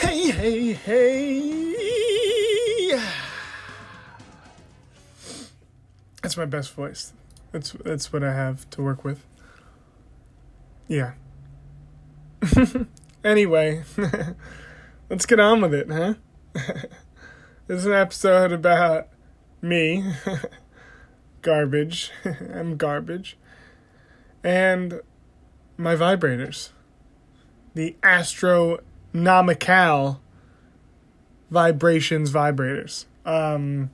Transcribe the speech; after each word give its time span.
Hey, 0.00 0.30
hey, 0.30 0.72
hey. 0.72 1.80
That's 6.22 6.36
my 6.36 6.44
best 6.46 6.72
voice. 6.72 7.12
That's 7.52 7.72
that's 7.72 8.12
what 8.12 8.22
I 8.24 8.32
have 8.32 8.68
to 8.70 8.82
work 8.82 9.04
with. 9.04 9.24
Yeah. 10.88 11.12
anyway, 13.24 13.84
let's 15.10 15.26
get 15.26 15.38
on 15.38 15.60
with 15.60 15.74
it, 15.74 15.90
huh? 15.90 16.14
this 16.54 17.78
is 17.80 17.86
an 17.86 17.92
episode 17.92 18.52
about 18.52 19.08
me. 19.60 20.14
garbage. 21.42 22.10
I'm 22.24 22.76
garbage. 22.76 23.36
And 24.42 25.00
my 25.76 25.94
vibrators. 25.94 26.70
The 27.74 27.96
Astronomical 29.12 30.20
Vibrations 31.50 32.32
vibrators. 32.32 33.06
Um, 33.24 33.90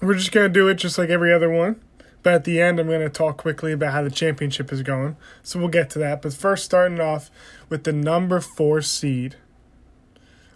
we're 0.00 0.14
just 0.14 0.32
going 0.32 0.46
to 0.46 0.52
do 0.52 0.66
it 0.68 0.74
just 0.74 0.98
like 0.98 1.08
every 1.08 1.32
other 1.32 1.50
one. 1.50 1.80
But 2.24 2.34
at 2.34 2.44
the 2.44 2.60
end, 2.60 2.80
I'm 2.80 2.88
going 2.88 3.00
to 3.00 3.08
talk 3.08 3.36
quickly 3.36 3.72
about 3.72 3.92
how 3.92 4.02
the 4.02 4.10
championship 4.10 4.72
is 4.72 4.82
going. 4.82 5.16
So 5.44 5.60
we'll 5.60 5.68
get 5.68 5.88
to 5.90 6.00
that. 6.00 6.20
But 6.20 6.34
first, 6.34 6.64
starting 6.64 7.00
off 7.00 7.30
with 7.68 7.84
the 7.84 7.92
number 7.92 8.40
four 8.40 8.82
seed, 8.82 9.36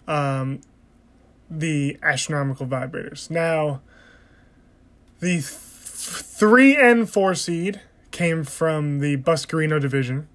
um, 0.05 0.59
the 1.49 1.97
astronomical 2.03 2.67
vibrators. 2.67 3.29
Now, 3.29 3.81
the 5.21 5.35
th- 5.35 5.45
three 5.45 6.75
and 6.75 7.09
four 7.09 7.33
seed 7.33 7.79
came 8.11 8.43
from 8.43 8.99
the 8.99 9.15
Buscarino 9.17 9.79
division, 9.79 10.27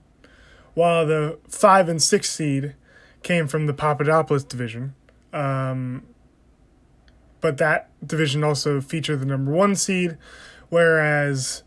while 0.78 1.04
the 1.04 1.36
five 1.48 1.88
and 1.88 2.00
six 2.00 2.30
seed 2.30 2.76
came 3.24 3.48
from 3.48 3.66
the 3.66 3.74
Papadopoulos 3.74 4.44
division. 4.44 4.94
Um, 5.32 6.04
but 7.40 7.58
that 7.58 7.90
division 8.06 8.44
also 8.44 8.80
featured 8.80 9.18
the 9.18 9.26
number 9.26 9.50
one 9.50 9.74
seed, 9.74 10.16
whereas 10.68 11.64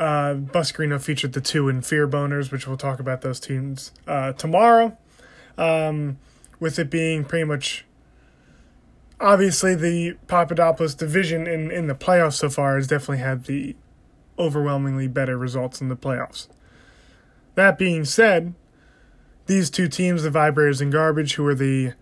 uh, 0.00 0.34
Buscarino 0.34 1.00
featured 1.00 1.32
the 1.32 1.40
two 1.40 1.68
and 1.68 1.86
Fear 1.86 2.08
Boners, 2.08 2.50
which 2.50 2.66
we'll 2.66 2.76
talk 2.76 2.98
about 2.98 3.20
those 3.20 3.38
teams 3.38 3.92
uh, 4.08 4.32
tomorrow. 4.32 4.98
Um, 5.56 6.18
with 6.58 6.76
it 6.80 6.90
being 6.90 7.24
pretty 7.24 7.44
much 7.44 7.84
obviously 9.20 9.76
the 9.76 10.16
Papadopoulos 10.26 10.96
division 10.96 11.46
in, 11.46 11.70
in 11.70 11.86
the 11.86 11.94
playoffs 11.94 12.34
so 12.34 12.50
far 12.50 12.74
has 12.74 12.88
definitely 12.88 13.18
had 13.18 13.44
the 13.44 13.76
overwhelmingly 14.40 15.06
better 15.06 15.38
results 15.38 15.80
in 15.80 15.88
the 15.88 15.96
playoffs. 15.96 16.48
That 17.54 17.78
being 17.78 18.04
said, 18.04 18.54
these 19.46 19.70
two 19.70 19.88
teams, 19.88 20.22
the 20.22 20.30
Vibrators 20.30 20.80
and 20.80 20.92
Garbage, 20.92 21.34
who 21.34 21.46
are 21.46 21.54
the 21.54 21.94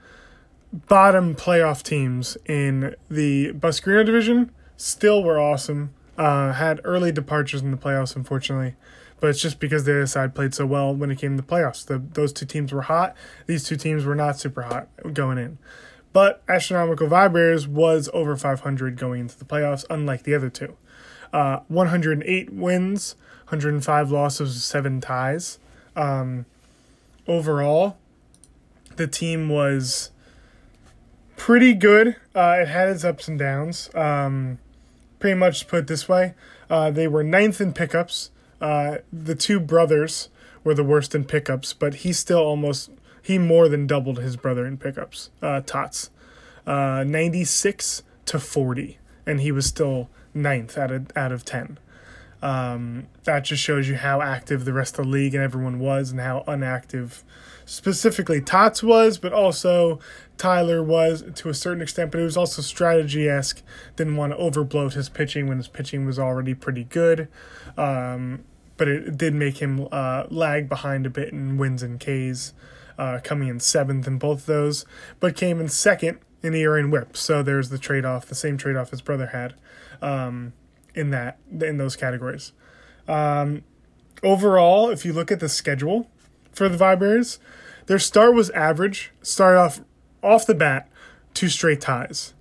bottom 0.72 1.34
playoff 1.34 1.82
teams 1.82 2.36
in 2.46 2.94
the 3.10 3.52
Buscarino 3.52 4.04
division, 4.04 4.50
still 4.76 5.22
were 5.22 5.38
awesome. 5.38 5.94
Uh, 6.16 6.52
had 6.52 6.80
early 6.84 7.12
departures 7.12 7.62
in 7.62 7.70
the 7.70 7.76
playoffs, 7.76 8.16
unfortunately, 8.16 8.74
but 9.20 9.30
it's 9.30 9.40
just 9.40 9.60
because 9.60 9.84
the 9.84 9.92
other 9.92 10.06
side 10.06 10.34
played 10.34 10.52
so 10.52 10.66
well 10.66 10.94
when 10.94 11.10
it 11.10 11.18
came 11.18 11.36
to 11.36 11.42
the 11.42 11.48
playoffs. 11.48 11.86
The, 11.86 11.98
those 11.98 12.32
two 12.32 12.44
teams 12.44 12.72
were 12.72 12.82
hot. 12.82 13.14
These 13.46 13.64
two 13.64 13.76
teams 13.76 14.04
were 14.04 14.16
not 14.16 14.38
super 14.38 14.62
hot 14.62 14.88
going 15.12 15.38
in. 15.38 15.58
But 16.12 16.42
Astronomical 16.48 17.06
Vibrators 17.06 17.66
was 17.66 18.10
over 18.12 18.36
500 18.36 18.96
going 18.96 19.20
into 19.20 19.38
the 19.38 19.44
playoffs, 19.44 19.84
unlike 19.88 20.24
the 20.24 20.34
other 20.34 20.50
two. 20.50 20.76
Uh, 21.32 21.60
108 21.68 22.52
wins, 22.52 23.14
105 23.48 24.10
losses, 24.10 24.64
7 24.64 25.00
ties. 25.00 25.58
Um, 25.96 26.46
overall, 27.26 27.96
the 28.96 29.06
team 29.06 29.48
was 29.48 30.10
pretty 31.36 31.74
good. 31.74 32.16
Uh, 32.34 32.58
it 32.60 32.68
had 32.68 32.88
its 32.88 33.04
ups 33.04 33.28
and 33.28 33.38
downs. 33.38 33.90
Um, 33.94 34.58
pretty 35.18 35.34
much 35.34 35.66
put 35.66 35.86
this 35.86 36.08
way 36.08 36.34
uh, 36.70 36.90
they 36.90 37.08
were 37.08 37.24
ninth 37.24 37.60
in 37.60 37.72
pickups. 37.72 38.30
Uh, 38.60 38.98
the 39.12 39.34
two 39.34 39.60
brothers 39.60 40.28
were 40.64 40.74
the 40.74 40.84
worst 40.84 41.14
in 41.14 41.24
pickups, 41.24 41.72
but 41.72 41.96
he 41.96 42.12
still 42.12 42.40
almost 42.40 42.90
he 43.22 43.38
more 43.38 43.68
than 43.68 43.86
doubled 43.86 44.18
his 44.18 44.36
brother 44.36 44.66
in 44.66 44.76
pickups. 44.76 45.30
Uh, 45.42 45.60
Tots, 45.60 46.10
uh, 46.66 47.04
ninety 47.06 47.44
six 47.44 48.02
to 48.26 48.38
forty, 48.38 48.98
and 49.26 49.40
he 49.40 49.52
was 49.52 49.66
still 49.66 50.08
ninth 50.34 50.76
out 50.76 50.90
of 50.90 51.10
out 51.16 51.32
of 51.32 51.44
ten. 51.44 51.78
Um, 52.42 53.08
that 53.24 53.40
just 53.40 53.62
shows 53.62 53.88
you 53.88 53.96
how 53.96 54.20
active 54.20 54.64
the 54.64 54.72
rest 54.72 54.98
of 54.98 55.06
the 55.06 55.10
league 55.10 55.34
and 55.34 55.42
everyone 55.42 55.78
was, 55.78 56.10
and 56.10 56.20
how 56.20 56.44
unactive 56.46 57.22
specifically 57.64 58.40
Tots 58.40 58.82
was, 58.82 59.18
but 59.18 59.32
also 59.32 59.98
Tyler 60.36 60.82
was 60.82 61.24
to 61.34 61.48
a 61.48 61.54
certain 61.54 61.82
extent. 61.82 62.10
But 62.12 62.20
it 62.20 62.24
was 62.24 62.36
also 62.36 62.62
strategy 62.62 63.28
esque. 63.28 63.62
Didn't 63.96 64.16
want 64.16 64.32
to 64.32 64.38
overbloat 64.38 64.94
his 64.94 65.08
pitching 65.08 65.46
when 65.46 65.58
his 65.58 65.68
pitching 65.68 66.06
was 66.06 66.18
already 66.18 66.54
pretty 66.54 66.84
good. 66.84 67.28
Um, 67.76 68.44
but 68.76 68.88
it 68.88 69.18
did 69.18 69.34
make 69.34 69.58
him 69.58 69.88
uh, 69.90 70.24
lag 70.30 70.68
behind 70.68 71.04
a 71.04 71.10
bit 71.10 71.30
in 71.30 71.58
wins 71.58 71.82
and 71.82 71.98
Ks 71.98 72.54
uh, 72.96 73.20
coming 73.22 73.48
in 73.48 73.60
seventh 73.60 74.06
in 74.06 74.18
both 74.18 74.46
those, 74.46 74.86
but 75.20 75.36
came 75.36 75.60
in 75.60 75.68
second 75.68 76.18
in 76.42 76.54
ERA 76.54 76.80
and 76.80 76.92
WHIP. 76.92 77.16
So 77.16 77.42
there's 77.42 77.70
the 77.70 77.78
trade 77.78 78.04
off, 78.04 78.26
the 78.26 78.34
same 78.34 78.56
trade 78.56 78.76
off 78.76 78.90
his 78.90 79.02
brother 79.02 79.26
had 79.26 79.54
um, 80.00 80.52
in 80.98 81.10
that 81.10 81.38
in 81.60 81.78
those 81.78 81.96
categories. 81.96 82.52
Um, 83.06 83.62
overall, 84.22 84.90
if 84.90 85.04
you 85.04 85.12
look 85.12 85.30
at 85.30 85.40
the 85.40 85.48
schedule 85.48 86.10
for 86.52 86.68
the 86.68 86.76
Vibrators, 86.76 87.38
their 87.86 87.98
start 87.98 88.34
was 88.34 88.50
average. 88.50 89.12
Started 89.22 89.60
off 89.60 89.80
off 90.22 90.46
the 90.46 90.54
bat, 90.54 90.90
two 91.34 91.48
straight 91.48 91.80
ties 91.80 92.34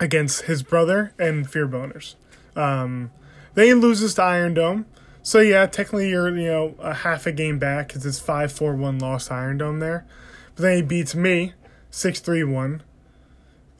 against 0.00 0.42
his 0.42 0.62
brother 0.62 1.12
and 1.18 1.48
Fear 1.48 1.68
Boners. 1.68 2.14
Um, 2.54 3.10
then 3.54 3.80
loses 3.80 4.14
to 4.14 4.22
Iron 4.22 4.54
Dome. 4.54 4.86
So 5.22 5.40
yeah, 5.40 5.66
technically 5.66 6.10
you're 6.10 6.36
you 6.36 6.46
know 6.46 6.74
a 6.78 6.94
half 6.94 7.26
a 7.26 7.32
game 7.32 7.58
back 7.58 7.88
because 7.88 8.06
it's 8.06 8.18
five 8.18 8.52
four 8.52 8.74
one 8.74 8.98
lost 8.98 9.30
Iron 9.30 9.58
Dome 9.58 9.80
there, 9.80 10.06
but 10.54 10.62
then 10.62 10.76
he 10.76 10.82
beats 10.82 11.14
me 11.14 11.52
six 11.90 12.20
three 12.20 12.44
one, 12.44 12.82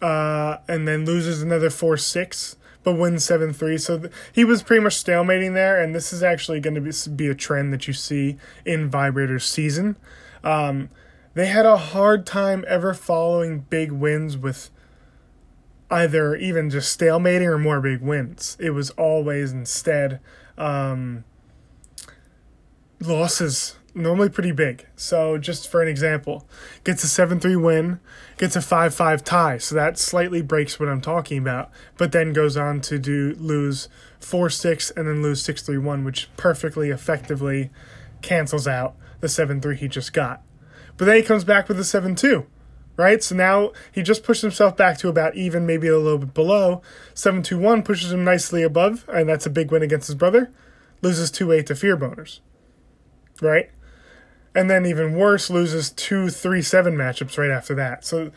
uh, 0.03 0.59
and 0.69 0.89
then 0.89 1.05
loses 1.05 1.43
another 1.43 1.71
four 1.71 1.97
six, 1.97 2.57
but 2.87 2.93
wins 2.93 3.25
seven 3.25 3.53
three. 3.53 3.77
So 3.79 3.99
th- 3.99 4.13
he 4.33 4.45
was 4.45 4.63
pretty 4.63 4.81
much 4.81 4.95
stalemating 4.95 5.55
there, 5.55 5.83
and 5.83 5.93
this 5.93 6.13
is 6.13 6.23
actually 6.23 6.61
going 6.61 6.77
to 6.77 6.81
be 6.81 6.93
be 7.17 7.27
a 7.27 7.35
trend 7.35 7.73
that 7.73 7.89
you 7.89 7.93
see 7.93 8.37
in 8.65 8.89
Vibrators 8.89 9.43
season. 9.43 9.97
Um, 10.45 10.91
they 11.35 11.47
had 11.47 11.67
a 11.67 11.77
hard 11.77 12.25
time 12.25 12.65
ever 12.69 12.95
following 12.95 13.67
big 13.69 13.91
wins 13.91 14.39
with 14.39 14.71
either 15.91 16.37
even 16.37 16.71
just 16.71 16.97
stalemating 16.97 17.47
or 17.47 17.59
more 17.59 17.81
big 17.81 18.01
wins. 18.01 18.57
It 18.61 18.71
was 18.71 18.91
always 18.91 19.51
instead. 19.51 20.21
Um, 20.57 21.25
losses 23.01 23.76
normally 23.97 24.29
pretty 24.29 24.53
big. 24.53 24.87
So 24.95 25.39
just 25.39 25.69
for 25.69 25.83
an 25.83 25.89
example, 25.89 26.47
gets 26.85 27.03
a 27.03 27.07
7-3 27.07 27.61
win, 27.61 28.01
gets 28.37 28.55
a 28.55 28.61
5-5 28.61 29.23
tie. 29.23 29.59
So 29.59 29.75
that 29.75 29.99
slightly 29.99 30.43
breaks 30.43 30.79
what 30.79 30.89
I'm 30.89 31.01
talking 31.01 31.39
about, 31.39 31.71
but 31.97 32.13
then 32.13 32.33
goes 32.33 32.57
on 32.57 32.81
to 32.83 32.99
do 32.99 33.35
lose 33.39 33.89
4-6 34.21 34.95
and 34.97 35.09
then 35.09 35.23
lose 35.23 35.43
6-3-1, 35.43 36.05
which 36.05 36.29
perfectly 36.37 36.91
effectively 36.91 37.71
cancels 38.23 38.69
out 38.69 38.95
the 39.21 39.27
7-3 39.27 39.77
he 39.77 39.89
just 39.89 40.13
got. 40.13 40.43
But 40.97 41.07
then 41.07 41.17
he 41.17 41.23
comes 41.23 41.45
back 41.45 41.69
with 41.69 41.79
a 41.79 41.83
7-2. 41.83 42.47
Right? 42.99 43.23
So 43.23 43.35
now 43.35 43.73
he 43.93 44.03
just 44.03 44.25
pushed 44.25 44.41
himself 44.41 44.75
back 44.75 44.97
to 44.99 45.11
about 45.11 45.35
even, 45.35 45.67
maybe 45.67 45.87
a 45.87 45.99
little 45.99 46.17
bit 46.17 46.33
below. 46.33 46.81
7 47.13 47.43
2 47.43 47.59
1 47.59 47.83
pushes 47.83 48.11
him 48.11 48.25
nicely 48.25 48.63
above, 48.63 49.05
and 49.13 49.29
that's 49.29 49.45
a 49.45 49.51
big 49.51 49.71
win 49.71 49.83
against 49.83 50.07
his 50.07 50.15
brother. 50.15 50.51
Loses 51.03 51.31
2 51.31 51.53
8 51.53 51.67
to 51.67 51.75
Fear 51.75 51.99
Boners 51.99 52.41
right? 53.41 53.71
And 54.57 54.71
then 54.71 54.87
even 54.87 55.15
worse, 55.15 55.51
loses 55.51 55.91
two 55.91 56.31
three 56.31 56.63
seven 56.63 56.97
matchups 56.97 57.37
right 57.37 57.51
after 57.51 57.75
that. 57.75 58.07
So 58.07 58.33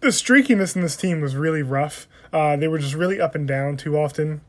the 0.00 0.08
streakiness 0.08 0.76
in 0.76 0.82
this 0.82 0.96
team 0.96 1.22
was 1.22 1.34
really 1.34 1.62
rough. 1.62 2.06
Uh, 2.30 2.56
they 2.56 2.68
were 2.68 2.78
just 2.78 2.94
really 2.94 3.18
up 3.18 3.34
and 3.34 3.48
down 3.48 3.78
too 3.78 3.96
often. 3.96 4.42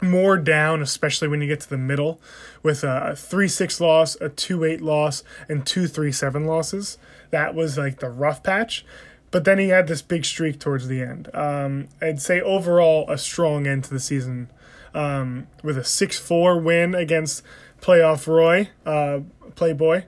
More 0.00 0.36
down, 0.36 0.82
especially 0.82 1.26
when 1.26 1.40
you 1.40 1.48
get 1.48 1.60
to 1.62 1.68
the 1.68 1.78
middle, 1.78 2.20
with 2.62 2.84
a 2.84 3.16
three 3.16 3.48
six 3.48 3.80
loss, 3.80 4.14
a 4.20 4.28
two 4.28 4.62
eight 4.62 4.80
loss, 4.80 5.24
and 5.48 5.66
two 5.66 5.88
three 5.88 6.12
seven 6.12 6.46
losses. 6.46 6.96
That 7.30 7.56
was 7.56 7.76
like 7.76 7.98
the 7.98 8.08
rough 8.08 8.44
patch. 8.44 8.86
But 9.32 9.44
then 9.44 9.58
he 9.58 9.70
had 9.70 9.88
this 9.88 10.00
big 10.00 10.24
streak 10.24 10.60
towards 10.60 10.86
the 10.86 11.02
end. 11.02 11.28
Um, 11.34 11.88
I'd 12.00 12.22
say 12.22 12.40
overall 12.40 13.10
a 13.10 13.18
strong 13.18 13.66
end 13.66 13.82
to 13.82 13.90
the 13.90 13.98
season 13.98 14.48
um, 14.94 15.48
with 15.62 15.76
a 15.76 15.82
6 15.82 16.18
4 16.18 16.60
win 16.60 16.94
against 16.94 17.42
playoff 17.84 18.26
Roy, 18.26 18.70
uh, 18.86 19.20
Playboy. 19.54 20.04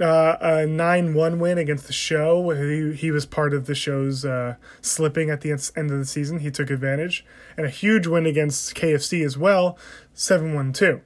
Uh, 0.00 0.36
a 0.40 0.66
9 0.66 1.14
1 1.14 1.38
win 1.38 1.58
against 1.58 1.86
the 1.86 1.92
show. 1.92 2.50
He, 2.50 2.96
he 2.96 3.10
was 3.12 3.26
part 3.26 3.54
of 3.54 3.66
the 3.66 3.74
show's 3.74 4.24
uh, 4.24 4.56
slipping 4.80 5.30
at 5.30 5.42
the 5.42 5.50
end 5.50 5.90
of 5.90 5.98
the 5.98 6.04
season. 6.04 6.40
He 6.40 6.50
took 6.50 6.70
advantage. 6.70 7.24
And 7.56 7.66
a 7.66 7.70
huge 7.70 8.06
win 8.06 8.26
against 8.26 8.74
KFC 8.74 9.24
as 9.24 9.38
well, 9.38 9.78
7 10.14 10.54
1 10.54 10.72
2. 10.72 11.00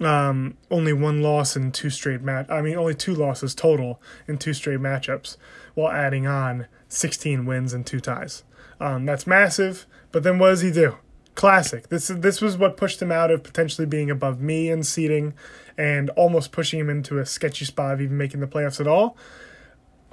Um, 0.00 0.56
only 0.70 0.92
one 0.92 1.22
loss 1.22 1.54
in 1.54 1.70
two 1.70 1.90
straight 1.90 2.22
match. 2.22 2.46
I 2.50 2.60
mean, 2.62 2.76
only 2.76 2.94
two 2.94 3.14
losses 3.14 3.54
total 3.54 4.00
in 4.26 4.38
two 4.38 4.52
straight 4.54 4.80
matchups, 4.80 5.36
while 5.74 5.92
adding 5.92 6.26
on 6.26 6.66
16 6.88 7.46
wins 7.46 7.72
and 7.72 7.86
two 7.86 8.00
ties. 8.00 8.42
Um, 8.80 9.06
that's 9.06 9.26
massive. 9.26 9.86
But 10.12 10.22
then 10.22 10.38
what 10.38 10.48
does 10.48 10.62
he 10.62 10.70
do? 10.70 10.96
Classic. 11.36 11.88
This 11.88 12.08
this 12.08 12.40
was 12.40 12.56
what 12.56 12.76
pushed 12.76 13.00
him 13.00 13.12
out 13.12 13.30
of 13.30 13.44
potentially 13.44 13.86
being 13.86 14.10
above 14.10 14.40
me 14.40 14.68
in 14.68 14.82
seeding, 14.82 15.34
and 15.78 16.10
almost 16.10 16.50
pushing 16.50 16.80
him 16.80 16.90
into 16.90 17.18
a 17.18 17.26
sketchy 17.26 17.64
spot 17.64 17.94
of 17.94 18.00
even 18.00 18.16
making 18.16 18.40
the 18.40 18.46
playoffs 18.46 18.80
at 18.80 18.88
all. 18.88 19.16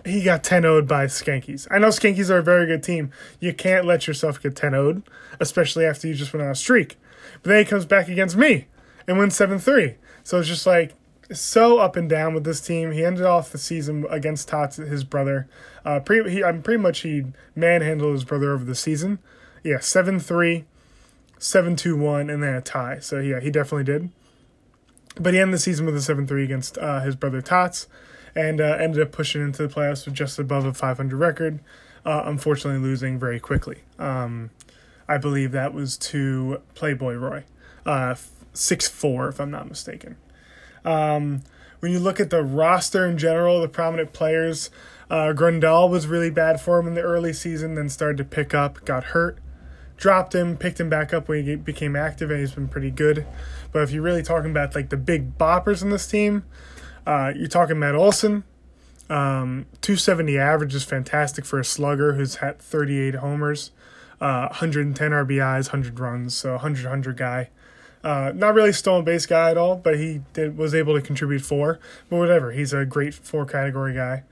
He 0.06 0.22
got 0.22 0.44
10 0.44 0.64
0'd 0.64 0.86
by 0.86 1.06
Skankies. 1.06 1.66
I 1.72 1.80
know 1.80 1.88
Skankies 1.88 2.30
are 2.30 2.40
a 2.40 2.44
very 2.44 2.66
good 2.66 2.84
team. 2.84 3.12
You 3.40 3.54
can't 3.54 3.86
let 3.86 4.06
yourself 4.06 4.42
get 4.42 4.54
10 4.54 4.74
0'd, 4.74 5.04
especially 5.40 5.86
after 5.86 6.08
you 6.08 6.14
just 6.14 6.34
went 6.34 6.44
on 6.44 6.52
a 6.52 6.56
streak. 6.56 6.98
But 7.42 7.50
then 7.50 7.60
he 7.60 7.66
comes 7.66 7.86
back 7.86 8.10
against 8.10 8.36
me 8.36 8.68
and 9.08 9.18
wins 9.18 9.36
7 9.36 9.60
3. 9.60 9.96
So 10.24 10.40
it's 10.40 10.50
just 10.50 10.68
like 10.68 10.94
so 11.32 11.78
up 11.78 11.96
and 11.96 12.10
down 12.10 12.34
with 12.34 12.44
this 12.44 12.60
team. 12.60 12.92
He 12.92 13.06
ended 13.06 13.26
off 13.26 13.52
the 13.52 13.58
season 13.58 14.06
against 14.10 14.50
Tots, 14.50 14.76
his 14.76 15.06
brother. 15.06 15.48
Uh, 15.86 16.02
pretty, 16.02 16.30
he, 16.30 16.44
I'm 16.44 16.62
pretty 16.62 16.82
much 16.82 17.00
he 17.00 17.24
manhandled 17.56 18.14
his 18.14 18.26
brother 18.26 18.52
over 18.52 18.66
the 18.66 18.76
season. 18.76 19.20
Yeah, 19.64 19.80
7 19.80 20.20
3, 20.20 20.66
7 21.44 21.76
2 21.76 21.98
1, 21.98 22.30
and 22.30 22.42
then 22.42 22.54
a 22.54 22.62
tie. 22.62 23.00
So 23.00 23.20
yeah, 23.20 23.42
he 23.42 23.52
definitely 23.52 23.84
did. 23.84 24.10
But 25.20 25.34
he 25.34 25.40
ended 25.42 25.56
the 25.56 25.60
season 25.60 25.86
with 25.86 25.96
a 25.96 26.02
7 26.02 26.26
3 26.26 26.44
against 26.44 26.78
uh, 26.78 27.02
his 27.02 27.18
brother 27.18 27.42
Tots 27.42 27.88
and 28.34 28.62
uh, 28.62 28.78
ended 28.80 29.02
up 29.02 29.12
pushing 29.12 29.42
into 29.42 29.68
the 29.68 29.74
playoffs 29.74 30.06
with 30.06 30.16
just 30.16 30.40
above 30.40 30.66
a 30.66 30.74
500 30.74 31.16
record, 31.16 31.60
uh, 32.06 32.24
unfortunately 32.26 32.82
losing 32.82 33.20
very 33.20 33.42
quickly. 33.42 33.80
Um, 34.00 34.52
I 35.08 35.18
believe 35.18 35.52
that 35.52 35.74
was 35.74 35.98
to 35.98 36.62
Playboy 36.76 37.16
Roy, 37.16 37.44
uh, 37.86 38.16
6 38.54 38.88
4, 38.88 39.28
if 39.28 39.42
I'm 39.42 39.52
not 39.52 39.68
mistaken. 39.68 40.16
Um, 40.86 41.44
when 41.82 41.92
you 41.92 42.00
look 42.00 42.22
at 42.22 42.30
the 42.30 42.42
roster 42.42 43.06
in 43.06 43.18
general, 43.18 43.60
the 43.60 43.68
prominent 43.68 44.14
players, 44.14 44.72
uh, 45.10 45.34
Grandal 45.34 45.90
was 45.90 46.08
really 46.08 46.30
bad 46.30 46.62
for 46.62 46.80
him 46.80 46.88
in 46.88 46.94
the 46.94 47.02
early 47.02 47.34
season, 47.34 47.76
then 47.76 47.90
started 47.90 48.18
to 48.18 48.24
pick 48.24 48.54
up, 48.54 48.84
got 48.86 49.04
hurt, 49.06 49.38
dropped 50.04 50.36
him, 50.36 50.58
picked 50.58 50.82
him 50.82 50.90
back 50.90 51.14
up 51.14 51.30
when 51.30 51.46
he 51.46 51.56
became 51.56 51.96
active, 51.96 52.30
and 52.30 52.42
he's 52.42 52.52
been 52.52 52.68
pretty 52.68 52.92
good. 52.92 53.26
But 53.72 53.84
if 53.84 53.92
you're 53.92 54.04
really 54.04 54.22
talking 54.22 54.52
about 54.52 54.76
like 54.76 54.90
the 54.90 54.98
big 54.98 55.38
boppers 55.38 55.82
in 55.82 55.92
this 55.92 56.06
team, 56.06 56.44
uh, 57.08 57.32
you're 57.34 57.48
talking 57.48 57.80
Matt 57.80 57.96
Olson. 57.96 58.44
Um, 59.10 59.66
270 59.80 60.38
average 60.38 60.76
is 60.76 60.84
fantastic 60.84 61.46
for 61.46 61.58
a 61.58 61.64
slugger 61.64 62.16
who's 62.16 62.36
had 62.36 62.60
38 62.60 63.16
homers, 63.16 63.72
uh, 64.20 64.48
110 64.48 65.12
RBIs, 65.12 65.72
100 65.72 65.98
runs, 65.98 66.36
so 66.36 66.52
100 66.52 66.84
100 66.84 67.16
guy. 67.16 67.50
Uh, 68.04 68.34
not 68.36 68.56
really 68.56 68.74
stolen 68.74 69.06
base 69.06 69.26
guy 69.26 69.52
at 69.52 69.58
all, 69.58 69.78
but 69.78 69.98
he 69.98 70.20
did 70.34 70.58
was 70.58 70.76
able 70.76 70.96
to 70.96 71.02
contribute 71.02 71.44
four. 71.44 71.80
But 72.10 72.18
whatever, 72.18 72.52
he's 72.52 72.74
a 72.74 72.84
great 72.84 73.14
four 73.14 73.46
category 73.46 73.94
guy. 73.94 74.24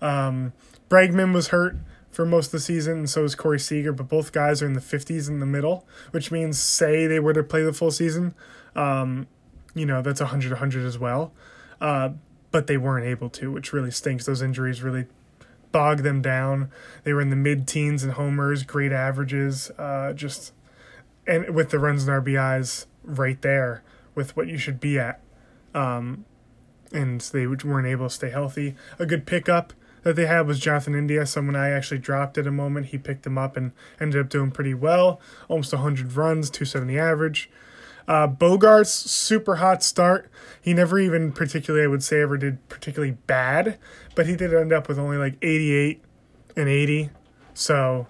Um, 0.00 0.52
Bregman 0.88 1.34
was 1.34 1.48
hurt 1.48 1.74
for 2.18 2.26
most 2.26 2.46
of 2.46 2.50
the 2.50 2.58
season, 2.58 2.98
and 2.98 3.08
so 3.08 3.22
is 3.22 3.36
Corey 3.36 3.60
Seager. 3.60 3.92
But 3.92 4.08
both 4.08 4.32
guys 4.32 4.60
are 4.60 4.66
in 4.66 4.72
the 4.72 4.80
50s 4.80 5.28
in 5.28 5.38
the 5.38 5.46
middle, 5.46 5.86
which 6.10 6.32
means 6.32 6.58
say 6.58 7.06
they 7.06 7.20
were 7.20 7.32
to 7.32 7.44
play 7.44 7.62
the 7.62 7.72
full 7.72 7.92
season, 7.92 8.34
um, 8.74 9.28
you 9.72 9.86
know 9.86 10.02
that's 10.02 10.18
100 10.18 10.50
100 10.50 10.84
as 10.84 10.98
well. 10.98 11.32
Uh, 11.80 12.10
but 12.50 12.66
they 12.66 12.76
weren't 12.76 13.06
able 13.06 13.30
to, 13.30 13.52
which 13.52 13.72
really 13.72 13.92
stinks. 13.92 14.26
Those 14.26 14.42
injuries 14.42 14.82
really 14.82 15.06
bogged 15.70 16.02
them 16.02 16.20
down. 16.20 16.72
They 17.04 17.12
were 17.12 17.20
in 17.20 17.30
the 17.30 17.36
mid 17.36 17.68
teens 17.68 18.02
in 18.02 18.10
homers, 18.10 18.64
great 18.64 18.90
averages, 18.90 19.70
uh, 19.78 20.12
just 20.12 20.52
and 21.24 21.54
with 21.54 21.70
the 21.70 21.78
runs 21.78 22.08
and 22.08 22.24
RBIs 22.24 22.86
right 23.04 23.40
there 23.42 23.84
with 24.16 24.36
what 24.36 24.48
you 24.48 24.58
should 24.58 24.80
be 24.80 24.98
at. 24.98 25.20
Um, 25.72 26.24
and 26.92 27.20
they 27.20 27.46
weren't 27.46 27.86
able 27.86 28.08
to 28.08 28.12
stay 28.12 28.30
healthy. 28.30 28.74
A 28.98 29.06
good 29.06 29.24
pickup 29.24 29.72
that 30.02 30.16
they 30.16 30.26
had 30.26 30.46
was 30.46 30.58
Jonathan 30.58 30.94
India, 30.94 31.26
someone 31.26 31.56
I 31.56 31.70
actually 31.70 31.98
dropped 31.98 32.38
at 32.38 32.46
a 32.46 32.50
moment. 32.50 32.86
He 32.86 32.98
picked 32.98 33.26
him 33.26 33.38
up 33.38 33.56
and 33.56 33.72
ended 34.00 34.20
up 34.20 34.28
doing 34.28 34.50
pretty 34.50 34.74
well, 34.74 35.20
almost 35.48 35.72
100 35.72 36.14
runs, 36.14 36.50
270 36.50 36.98
average. 36.98 37.50
Uh, 38.06 38.26
Bogaerts, 38.26 38.88
super 38.88 39.56
hot 39.56 39.82
start. 39.82 40.30
He 40.60 40.72
never 40.72 40.98
even 40.98 41.32
particularly, 41.32 41.84
I 41.84 41.88
would 41.88 42.02
say, 42.02 42.22
ever 42.22 42.38
did 42.38 42.66
particularly 42.68 43.18
bad, 43.26 43.78
but 44.14 44.26
he 44.26 44.34
did 44.34 44.54
end 44.54 44.72
up 44.72 44.88
with 44.88 44.98
only 44.98 45.18
like 45.18 45.36
88 45.42 46.02
and 46.56 46.68
80. 46.68 47.10
So, 47.52 48.06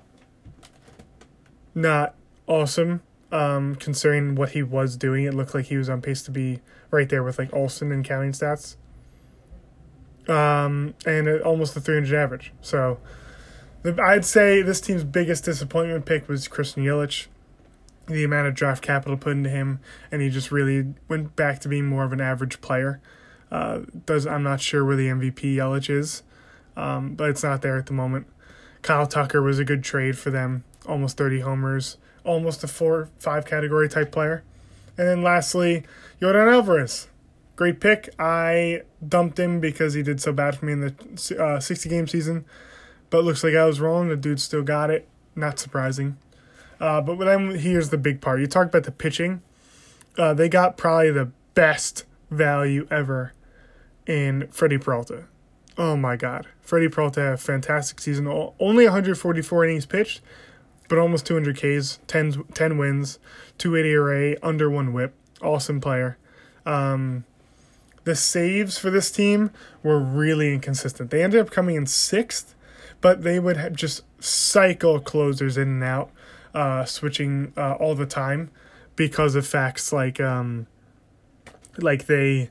not 1.75 2.14
awesome 2.46 3.02
um, 3.32 3.75
considering 3.76 4.35
what 4.35 4.50
he 4.50 4.62
was 4.62 4.96
doing. 4.96 5.25
It 5.25 5.35
looked 5.35 5.55
like 5.55 5.67
he 5.67 5.76
was 5.76 5.88
on 5.88 6.00
pace 6.00 6.23
to 6.23 6.31
be 6.31 6.61
right 6.90 7.08
there 7.08 7.23
with 7.23 7.38
like 7.38 7.52
Olson 7.52 7.93
and 7.93 8.05
counting 8.05 8.32
stats. 8.32 8.76
Um, 10.28 10.94
and 11.06 11.28
almost 11.42 11.75
the 11.75 11.80
300 11.80 12.14
average. 12.14 12.52
So, 12.60 12.98
the, 13.82 14.00
I'd 14.02 14.26
say 14.26 14.60
this 14.60 14.80
team's 14.80 15.04
biggest 15.04 15.44
disappointment 15.44 16.04
pick 16.04 16.28
was 16.28 16.48
Christian 16.48 16.84
Yelich 16.84 17.28
the 18.08 18.25
amount 18.25 18.48
of 18.48 18.54
draft 18.54 18.82
capital 18.82 19.16
put 19.16 19.32
into 19.32 19.50
him, 19.50 19.80
and 20.10 20.22
he 20.22 20.30
just 20.30 20.50
really 20.50 20.94
went 21.08 21.36
back 21.36 21.60
to 21.60 21.69
being 21.69 21.86
more 21.86 22.04
of 22.04 22.12
an 22.12 22.20
average 22.20 22.60
player. 22.60 23.00
Uh, 23.50 23.80
does 24.06 24.26
I'm 24.26 24.42
not 24.42 24.60
sure 24.60 24.84
where 24.84 24.96
the 24.96 25.08
MVP 25.08 25.56
Yelich 25.56 25.90
is, 25.90 26.22
um, 26.76 27.14
but 27.14 27.30
it's 27.30 27.42
not 27.42 27.62
there 27.62 27.76
at 27.76 27.86
the 27.86 27.92
moment. 27.92 28.26
Kyle 28.82 29.06
Tucker 29.06 29.42
was 29.42 29.58
a 29.58 29.64
good 29.64 29.82
trade 29.82 30.19
for 30.19 30.30
them, 30.30 30.64
almost 30.86 31.16
30 31.16 31.40
homers, 31.40 31.96
almost 32.25 32.64
a 32.64 32.69
four 32.69 33.10
five 33.19 33.46
category 33.46 33.88
type 33.88 34.12
player. 34.12 34.42
And 34.96 35.06
then 35.06 35.22
lastly, 35.22 35.84
Yordan 36.20 36.52
Alvarez, 36.52 37.08
great 37.58 37.81
pick. 37.81 38.08
I 38.20 38.82
dumped 39.06 39.37
him 39.37 39.58
because 39.58 39.94
he 39.94 40.02
did 40.05 40.20
so 40.20 40.32
bad 40.32 40.56
for 40.56 40.64
me 40.64 40.75
in 40.75 40.81
the 40.81 41.44
uh, 41.44 41.58
60 41.58 41.88
game 41.88 42.06
season, 42.06 42.44
but 43.10 43.25
looks 43.25 43.43
like 43.43 43.55
I 43.55 43.64
was 43.64 43.81
wrong. 43.81 44.08
The 44.08 44.16
dude 44.16 44.40
still 44.40 44.62
got 44.62 44.90
it. 44.90 45.08
Not 45.34 45.58
surprising. 45.58 46.19
Uh, 46.81 47.00
but 47.00 47.16
then 47.16 47.56
here's 47.56 47.90
the 47.90 47.99
big 47.99 48.20
part. 48.20 48.38
You 48.38 48.46
talked 48.46 48.69
about 48.69 48.84
the 48.84 48.93
pitching. 48.93 49.43
Uh, 50.16 50.34
they 50.34 50.49
got 50.49 50.76
probably 50.76 51.10
the 51.10 51.32
best 51.55 52.05
value 52.31 52.87
ever 52.93 53.32
in 54.06 54.46
Freddie 54.52 54.78
Peralta. 54.78 55.25
Oh 55.76 55.96
my 55.96 56.14
God. 56.14 56.46
Freddie 56.61 56.88
Peralta 56.88 57.20
had 57.20 57.32
a 57.32 57.37
fantastic 57.38 58.00
season. 58.00 58.28
Only 58.61 58.85
144 58.85 59.64
innings 59.64 59.85
pitched, 59.85 60.21
but 60.88 60.97
almost 60.97 61.26
200 61.26 61.56
Ks, 61.56 61.99
10, 62.06 62.44
10 62.54 62.78
wins, 62.78 63.18
280 63.59 63.90
ERA, 63.90 64.37
under 64.44 64.71
one 64.71 64.92
whip. 64.92 65.12
Awesome 65.42 65.80
player. 65.80 66.18
Um, 66.64 67.25
the 68.09 68.15
saves 68.15 68.79
for 68.79 68.88
this 68.88 69.11
team 69.11 69.50
were 69.83 70.00
really 70.00 70.55
inconsistent. 70.55 71.11
They 71.11 71.23
ended 71.23 71.41
up 71.41 71.50
coming 71.50 71.77
in 71.77 71.85
sixth, 71.85 72.55
but 73.03 73.23
they 73.23 73.38
would 73.38 73.77
just 73.77 74.03
cycle 74.19 74.99
closers 74.99 75.59
in 75.59 75.69
and 75.69 75.85
out 75.85 76.11
uh, 76.55 76.87
switching 76.87 77.53
uh, 77.55 77.75
all 77.75 77.95
the 77.95 78.07
time 78.07 78.50
because 78.97 79.35
of 79.35 79.47
facts 79.47 79.93
like 79.93 80.19
um, 80.23 80.67
like 81.77 82.07
they 82.07 82.49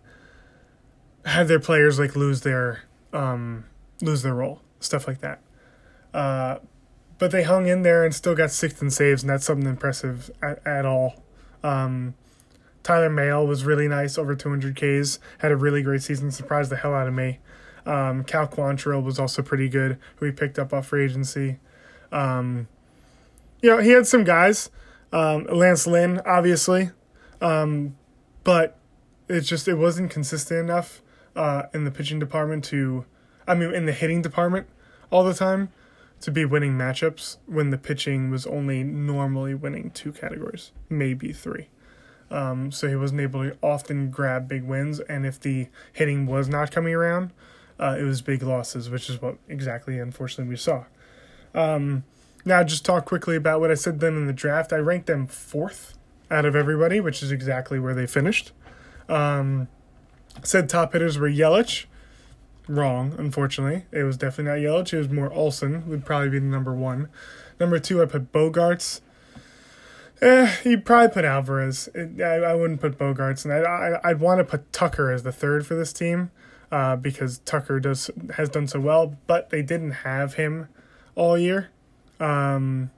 had 1.26 1.48
their 1.48 1.60
players 1.60 1.98
like 1.98 2.16
lose 2.16 2.42
their 2.42 2.84
um, 3.12 3.66
lose 4.00 4.22
their 4.22 4.36
role, 4.36 4.62
stuff 4.80 5.08
like 5.08 5.22
that. 5.22 5.42
Uh, 6.14 6.60
but 7.18 7.32
they 7.32 7.42
hung 7.42 7.66
in 7.66 7.82
there 7.82 8.06
and 8.06 8.14
still 8.14 8.36
got 8.36 8.52
sixth 8.52 8.80
in 8.80 8.92
saves, 8.92 9.24
and 9.24 9.30
that's 9.32 9.46
something 9.46 9.68
impressive 9.68 10.30
at, 10.40 10.62
at 10.68 10.86
all. 10.86 11.24
Um, 11.64 12.14
Tyler 12.88 13.10
Mahle 13.10 13.46
was 13.46 13.65
really 13.65 13.89
nice, 13.89 14.17
over 14.17 14.34
200 14.34 14.74
Ks, 14.74 15.20
had 15.39 15.51
a 15.51 15.58
really 15.58 15.82
great 15.82 16.01
season, 16.01 16.32
surprised 16.32 16.72
the 16.72 16.77
hell 16.77 16.94
out 16.94 17.06
of 17.06 17.13
me. 17.13 17.39
Um, 17.86 18.24
Cal 18.24 18.48
Quantrill 18.48 19.03
was 19.03 19.20
also 19.20 19.41
pretty 19.41 19.67
good, 19.67 19.98
who 20.15 20.25
he 20.25 20.32
picked 20.32 20.58
up 20.58 20.72
off 20.72 20.88
free 20.88 21.03
agency. 21.03 21.58
Um, 22.13 22.70
you 23.62 23.70
know, 23.70 23.79
he 23.79 23.89
had 23.89 24.08
some 24.08 24.24
guys, 24.24 24.70
um, 25.12 25.44
Lance 25.51 25.86
Lynn, 25.86 26.22
obviously, 26.25 26.91
um, 27.41 27.98
but 28.46 28.79
it's 29.27 29.50
just 29.50 29.67
it 29.67 29.75
wasn't 29.75 30.10
consistent 30.10 30.58
enough 30.58 31.01
uh, 31.36 31.63
in 31.74 31.84
the 31.84 31.91
pitching 31.91 32.20
department 32.20 32.63
to, 32.65 33.03
I 33.46 33.53
mean, 33.53 33.74
in 33.74 33.86
the 33.86 33.91
hitting 33.91 34.22
department 34.22 34.65
all 35.12 35.25
the 35.25 35.34
time 35.34 35.74
to 36.22 36.32
be 36.32 36.46
winning 36.46 36.77
matchups 36.77 37.36
when 37.48 37.70
the 37.70 37.77
pitching 37.77 38.32
was 38.32 38.48
only 38.48 38.82
normally 38.82 39.53
winning 39.53 39.91
two 39.91 40.13
categories, 40.13 40.72
maybe 40.89 41.34
three. 41.34 41.67
Um, 42.29 42.72
so 42.72 42.88
he 42.88 42.96
wasn't 42.96 43.22
able 43.22 43.43
to 43.43 43.57
often 43.63 44.12
grab 44.12 44.48
big 44.48 44.63
wins, 44.63 45.00
and 45.00 45.25
if 45.25 45.39
the 45.39 45.67
hitting 45.93 46.25
was 46.25 46.50
not 46.50 46.72
coming 46.72 46.93
around, 46.93 47.31
uh, 47.79 47.96
it 47.98 48.03
was 48.03 48.22
big 48.22 48.43
losses, 48.43 48.89
which 48.89 49.10
is 49.10 49.22
what 49.22 49.38
exactly, 49.48 50.00
unfortunately, 50.00 50.50
we 50.50 50.57
saw. 50.57 50.86
Um, 51.53 52.03
now, 52.43 52.63
just 52.63 52.86
talk 52.86 53.05
quickly 53.05 53.36
about 53.36 53.60
what 53.60 53.72
I 53.72 53.75
said 53.75 54.00
them 54.00 54.17
in 54.17 54.27
the 54.27 54.34
draft. 54.34 54.74
I 54.74 54.77
ranked 54.77 55.07
them 55.07 55.27
fourth 55.27 55.98
out 56.29 56.46
of 56.46 56.55
everybody, 56.55 57.00
which 57.00 57.24
is 57.24 57.31
exactly 57.31 57.79
where 57.79 57.93
they 57.93 58.07
finished. 58.07 58.51
Um, 59.10 59.67
said 60.43 60.69
top 60.69 60.93
hitters 60.93 61.17
were 61.17 61.29
Yelich. 61.29 61.86
Wrong, 62.67 63.15
unfortunately. 63.17 63.86
It 63.91 64.03
was 64.03 64.17
definitely 64.17 64.65
not 64.65 64.72
Yelich. 64.72 64.93
It 64.93 64.98
was 64.98 65.10
more 65.10 65.31
Olson, 65.31 65.88
would 65.89 66.05
probably 66.05 66.29
be 66.29 66.39
the 66.39 66.46
number 66.46 66.74
one. 66.74 67.07
Number 67.60 67.79
two, 67.79 68.01
I 68.01 68.05
put 68.05 68.31
Bogaerts. 68.31 69.01
Eh, 70.21 70.55
you'd 70.63 70.86
probably 70.86 71.09
put 71.13 71.25
Alvarez. 71.25 71.89
I, 71.95 72.24
I 72.24 72.55
wouldn't 72.55 72.81
put 72.81 72.97
Bogaerts, 72.97 73.45
and 73.45 73.53
I, 73.53 73.59
I 73.59 74.09
I'd 74.09 74.19
want 74.19 74.39
to 74.39 74.43
put 74.43 74.71
Tucker 74.74 75.12
as 75.12 75.24
the 75.24 75.31
third 75.31 75.65
for 75.67 75.75
this 75.75 75.93
team, 75.93 76.31
uh, 76.71 76.95
because 76.95 77.39
Tucker 77.39 77.79
does 77.79 78.09
has 78.36 78.50
done 78.50 78.67
so 78.67 78.79
well, 78.79 79.15
but 79.27 79.51
they 79.51 79.62
didn't 79.62 79.91
have 79.91 80.33
him 80.33 80.69
all 81.13 81.38
year, 81.38 81.69
um, 82.19 82.89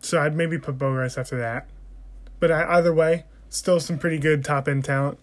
so 0.00 0.20
I'd 0.20 0.34
maybe 0.34 0.58
put 0.58 0.78
Bogaerts 0.78 1.16
after 1.16 1.38
that. 1.38 1.68
But 2.40 2.50
I, 2.50 2.78
either 2.78 2.92
way, 2.92 3.24
still 3.48 3.78
some 3.78 3.98
pretty 3.98 4.18
good 4.18 4.44
top 4.44 4.66
end 4.66 4.84
talent. 4.84 5.18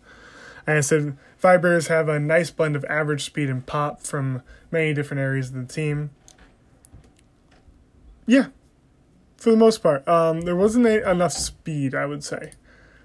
And 0.66 0.78
I 0.78 0.82
said 0.82 1.18
have 1.42 2.10
a 2.10 2.20
nice 2.20 2.52
blend 2.52 2.76
of 2.76 2.86
average 2.86 3.26
speed 3.26 3.50
and 3.50 3.66
pop 3.66 4.02
from 4.02 4.42
many 4.72 4.94
different 4.94 5.20
areas 5.20 5.50
of 5.50 5.56
the 5.56 5.74
team. 5.74 6.12
Yeah, 8.26 8.48
for 9.40 9.52
the 9.52 9.58
most 9.58 9.82
part. 9.82 10.08
Um, 10.08 10.42
there 10.42 10.56
wasn't 10.56 10.86
a, 10.86 11.10
enough 11.10 11.34
speed, 11.34 11.96
I 11.96 12.06
would 12.06 12.24
say. 12.24 12.52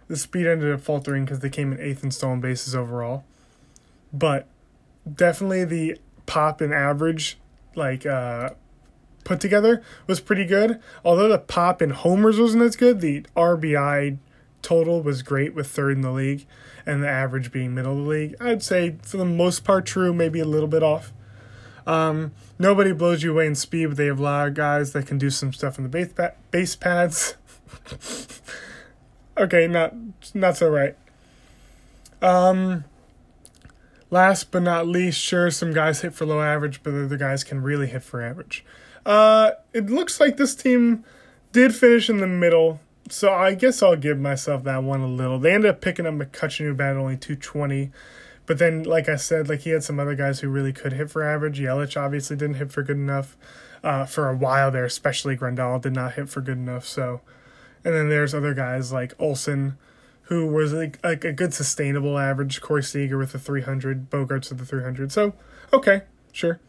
The 0.08 0.16
speed 0.16 0.46
ended 0.46 0.72
up 0.72 0.80
faltering 0.80 1.24
because 1.24 1.40
they 1.40 1.48
came 1.48 1.72
in 1.72 1.80
eighth 1.80 2.04
in 2.04 2.10
stolen 2.10 2.40
bases 2.40 2.74
overall. 2.74 3.24
But 4.12 4.46
definitely 5.12 5.64
the 5.64 5.98
pop 6.26 6.60
and 6.60 6.72
average, 6.72 7.38
like, 7.74 8.04
uh, 8.04 8.50
put 9.24 9.40
together 9.40 9.82
was 10.06 10.20
pretty 10.20 10.44
good. 10.44 10.80
Although 11.04 11.28
the 11.28 11.38
pop 11.38 11.80
and 11.80 11.92
homers 11.92 12.38
wasn't 12.38 12.62
as 12.62 12.76
good, 12.76 13.00
the 13.00 13.24
RBI 13.36 14.18
total 14.62 15.02
was 15.02 15.22
great 15.22 15.54
with 15.54 15.68
third 15.68 15.96
in 15.96 16.00
the 16.02 16.10
league 16.10 16.46
and 16.86 17.02
the 17.02 17.08
average 17.08 17.50
being 17.50 17.74
middle 17.74 17.98
of 17.98 18.04
the 18.04 18.10
league. 18.10 18.36
I'd 18.40 18.62
say 18.62 18.96
for 19.02 19.16
the 19.16 19.24
most 19.24 19.64
part 19.64 19.86
true, 19.86 20.12
maybe 20.12 20.40
a 20.40 20.44
little 20.44 20.68
bit 20.68 20.82
off. 20.82 21.12
Um, 21.86 22.32
nobody 22.58 22.92
blows 22.92 23.22
you 23.22 23.32
away 23.32 23.46
in 23.46 23.54
speed, 23.54 23.86
but 23.86 23.96
they 23.96 24.06
have 24.06 24.18
a 24.18 24.22
lot 24.22 24.48
of 24.48 24.54
guys 24.54 24.92
that 24.92 25.06
can 25.06 25.18
do 25.18 25.30
some 25.30 25.52
stuff 25.52 25.78
in 25.78 25.84
the 25.84 25.90
base, 25.90 26.12
pa- 26.12 26.32
base 26.50 26.76
pads. 26.76 27.36
okay, 29.38 29.66
not 29.66 29.94
not 30.32 30.56
so 30.56 30.68
right. 30.68 30.96
Um, 32.22 32.84
last 34.10 34.50
but 34.50 34.62
not 34.62 34.86
least, 34.86 35.20
sure, 35.20 35.50
some 35.50 35.72
guys 35.72 36.00
hit 36.00 36.14
for 36.14 36.24
low 36.24 36.40
average, 36.40 36.82
but 36.82 36.94
other 36.94 37.18
guys 37.18 37.44
can 37.44 37.62
really 37.62 37.86
hit 37.86 38.02
for 38.02 38.22
average. 38.22 38.64
Uh, 39.04 39.50
it 39.74 39.90
looks 39.90 40.20
like 40.20 40.38
this 40.38 40.54
team 40.54 41.04
did 41.52 41.74
finish 41.74 42.08
in 42.08 42.18
the 42.18 42.26
middle, 42.26 42.80
so 43.10 43.32
I 43.32 43.54
guess 43.54 43.82
I'll 43.82 43.96
give 43.96 44.18
myself 44.18 44.64
that 44.64 44.82
one 44.82 45.02
a 45.02 45.06
little. 45.06 45.38
They 45.38 45.52
ended 45.52 45.70
up 45.70 45.80
picking 45.82 46.06
up 46.06 46.14
McCutchen 46.14 46.64
who 46.64 46.74
batted 46.74 46.96
only 46.96 47.18
220. 47.18 47.90
But 48.46 48.58
then, 48.58 48.82
like 48.82 49.08
I 49.08 49.16
said, 49.16 49.48
like 49.48 49.60
he 49.60 49.70
had 49.70 49.84
some 49.84 49.98
other 49.98 50.14
guys 50.14 50.40
who 50.40 50.48
really 50.48 50.72
could 50.72 50.92
hit 50.92 51.10
for 51.10 51.22
average. 51.22 51.58
Yelich 51.58 52.00
obviously 52.00 52.36
didn't 52.36 52.56
hit 52.56 52.72
for 52.72 52.82
good 52.82 52.96
enough 52.96 53.36
uh, 53.82 54.04
for 54.04 54.28
a 54.28 54.36
while 54.36 54.70
there, 54.70 54.84
especially 54.84 55.36
Grandal 55.36 55.80
did 55.80 55.94
not 55.94 56.14
hit 56.14 56.28
for 56.28 56.40
good 56.40 56.58
enough. 56.58 56.86
So, 56.86 57.20
and 57.84 57.94
then 57.94 58.08
there's 58.08 58.34
other 58.34 58.54
guys 58.54 58.92
like 58.92 59.14
Olson, 59.18 59.78
who 60.24 60.46
was 60.46 60.72
like, 60.72 60.98
like 61.04 61.24
a 61.24 61.32
good 61.32 61.54
sustainable 61.54 62.18
average. 62.18 62.60
Corey 62.60 62.82
Seager 62.82 63.18
with 63.18 63.32
the 63.32 63.38
300, 63.38 64.10
Bogaerts 64.10 64.50
with 64.50 64.58
the 64.58 64.66
300. 64.66 65.10
So, 65.10 65.34
okay, 65.72 66.02
sure. 66.32 66.60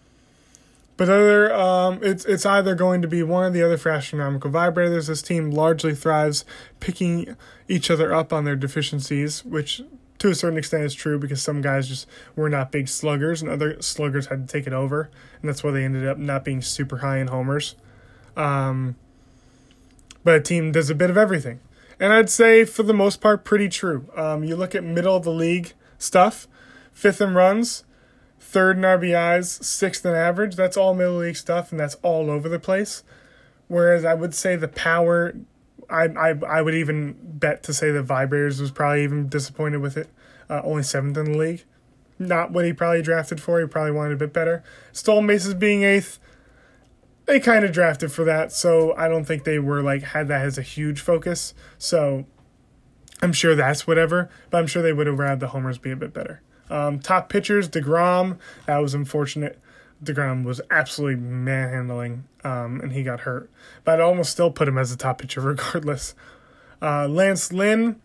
But 0.97 1.09
other, 1.09 1.53
um, 1.53 1.99
it's 2.01 2.23
it's 2.23 2.45
either 2.45 2.73
going 2.73 3.01
to 3.01 3.07
be 3.07 3.21
one 3.21 3.43
or 3.43 3.49
the 3.49 3.61
other 3.61 3.77
for 3.77 3.89
astronomical 3.89 4.49
vibrators. 4.49 5.07
This 5.07 5.21
team 5.21 5.51
largely 5.51 5.93
thrives 5.93 6.45
picking 6.79 7.35
each 7.67 7.91
other 7.91 8.13
up 8.13 8.31
on 8.31 8.45
their 8.45 8.55
deficiencies, 8.55 9.43
which 9.43 9.81
to 10.25 10.31
a 10.31 10.35
certain 10.35 10.57
extent 10.57 10.83
is 10.83 10.95
true 10.95 11.19
because 11.19 11.41
some 11.41 11.61
guys 11.61 11.87
just 11.87 12.07
were 12.35 12.49
not 12.49 12.71
big 12.71 12.87
sluggers 12.87 13.43
and 13.43 13.51
other 13.51 13.79
sluggers 13.79 14.25
had 14.27 14.47
to 14.47 14.51
take 14.51 14.65
it 14.65 14.73
over, 14.73 15.11
and 15.39 15.47
that's 15.47 15.63
why 15.63 15.69
they 15.69 15.83
ended 15.83 16.07
up 16.07 16.17
not 16.17 16.43
being 16.43 16.63
super 16.63 16.97
high 16.97 17.19
in 17.19 17.27
homers. 17.27 17.75
Um, 18.35 18.95
but 20.23 20.35
a 20.35 20.41
team 20.41 20.71
does 20.71 20.89
a 20.89 20.95
bit 20.95 21.11
of 21.11 21.17
everything, 21.17 21.59
and 21.99 22.11
I'd 22.11 22.31
say 22.31 22.65
for 22.65 22.81
the 22.81 22.93
most 22.93 23.21
part, 23.21 23.45
pretty 23.45 23.69
true. 23.69 24.09
Um, 24.15 24.43
you 24.43 24.55
look 24.55 24.73
at 24.73 24.83
middle 24.83 25.15
of 25.15 25.23
the 25.23 25.31
league 25.31 25.73
stuff, 25.99 26.47
fifth 26.91 27.21
in 27.21 27.35
runs, 27.35 27.83
third 28.39 28.77
in 28.77 28.83
RBIs, 28.83 29.63
sixth 29.63 30.03
in 30.05 30.15
average. 30.15 30.55
That's 30.55 30.75
all 30.75 30.95
middle 30.95 31.17
league 31.17 31.37
stuff, 31.37 31.69
and 31.69 31.79
that's 31.79 31.95
all 32.01 32.31
over 32.31 32.49
the 32.49 32.59
place. 32.59 33.03
Whereas 33.67 34.03
I 34.03 34.15
would 34.15 34.33
say 34.33 34.55
the 34.55 34.67
power 34.67 35.35
I, 35.89 36.05
I 36.05 36.29
I 36.47 36.61
would 36.61 36.75
even 36.75 37.15
bet 37.21 37.63
to 37.63 37.73
say 37.73 37.91
that 37.91 38.05
Vibrators 38.05 38.59
was 38.59 38.71
probably 38.71 39.03
even 39.03 39.27
disappointed 39.27 39.81
with 39.81 39.97
it. 39.97 40.09
Uh, 40.49 40.61
only 40.63 40.83
seventh 40.83 41.17
in 41.17 41.31
the 41.31 41.37
league. 41.37 41.63
Not 42.17 42.51
what 42.51 42.65
he 42.65 42.73
probably 42.73 43.01
drafted 43.01 43.41
for. 43.41 43.59
He 43.59 43.67
probably 43.67 43.91
wanted 43.91 44.13
a 44.13 44.17
bit 44.17 44.31
better. 44.31 44.63
Stolen 44.91 45.27
bases 45.27 45.53
being 45.53 45.83
eighth. 45.83 46.19
They 47.25 47.39
kind 47.39 47.65
of 47.65 47.71
drafted 47.71 48.11
for 48.11 48.23
that, 48.25 48.51
so 48.51 48.95
I 48.95 49.07
don't 49.07 49.25
think 49.25 49.43
they 49.43 49.57
were 49.57 49.81
like 49.81 50.03
had 50.03 50.27
that 50.27 50.45
as 50.45 50.57
a 50.57 50.61
huge 50.61 51.01
focus. 51.01 51.53
So 51.77 52.25
I'm 53.21 53.33
sure 53.33 53.55
that's 53.55 53.87
whatever, 53.87 54.29
but 54.51 54.59
I'm 54.59 54.67
sure 54.67 54.83
they 54.83 54.93
would 54.93 55.07
have 55.07 55.17
rather 55.17 55.39
the 55.39 55.47
homers 55.47 55.77
be 55.77 55.91
a 55.91 55.95
bit 55.95 56.13
better. 56.13 56.41
Um, 56.69 56.99
top 56.99 57.29
pitchers, 57.29 57.67
DeGrom, 57.67 58.37
that 58.67 58.77
was 58.77 58.93
unfortunate. 58.93 59.59
DeGrom 60.03 60.43
was 60.43 60.61
absolutely 60.69 61.15
manhandling, 61.15 62.25
um, 62.45 62.79
and 62.79 62.93
he 62.93 63.03
got 63.03 63.21
hurt. 63.21 63.49
But 63.83 63.95
I'd 63.95 64.03
almost 64.03 64.31
still 64.31 64.51
put 64.51 64.67
him 64.67 64.77
as 64.77 64.91
a 64.91 64.97
top 64.97 65.17
pitcher 65.19 65.41
regardless. 65.41 66.15
Uh, 66.81 67.07
Lance 67.07 67.51
Lynn 67.51 67.99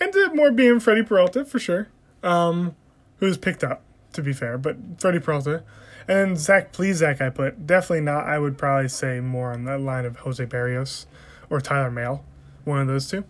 ended 0.00 0.24
up 0.24 0.34
more 0.34 0.50
being 0.50 0.80
Freddie 0.80 1.02
Peralta 1.02 1.44
for 1.44 1.58
sure, 1.58 1.88
um, 2.22 2.74
who 3.18 3.26
was 3.26 3.36
picked 3.36 3.62
up, 3.62 3.82
to 4.14 4.22
be 4.22 4.32
fair, 4.32 4.56
but 4.58 4.76
Freddie 4.98 5.20
Peralta. 5.20 5.62
And 6.06 6.36
Zach 6.38 6.72
Plesac, 6.72 7.20
I 7.20 7.30
put. 7.30 7.66
Definitely 7.66 8.02
not. 8.02 8.26
I 8.26 8.38
would 8.38 8.58
probably 8.58 8.88
say 8.88 9.20
more 9.20 9.52
on 9.52 9.64
that 9.64 9.80
line 9.80 10.04
of 10.04 10.16
Jose 10.16 10.44
Berrios 10.44 11.06
or 11.48 11.60
Tyler 11.60 11.90
Mahle, 11.90 12.22
one 12.64 12.80
of 12.80 12.86
those 12.86 13.08
two. 13.08 13.24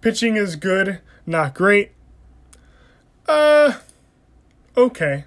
Pitching 0.00 0.36
is 0.36 0.56
good, 0.56 1.00
not 1.26 1.54
great. 1.54 1.92
Uh, 3.26 3.74
okay. 4.76 5.24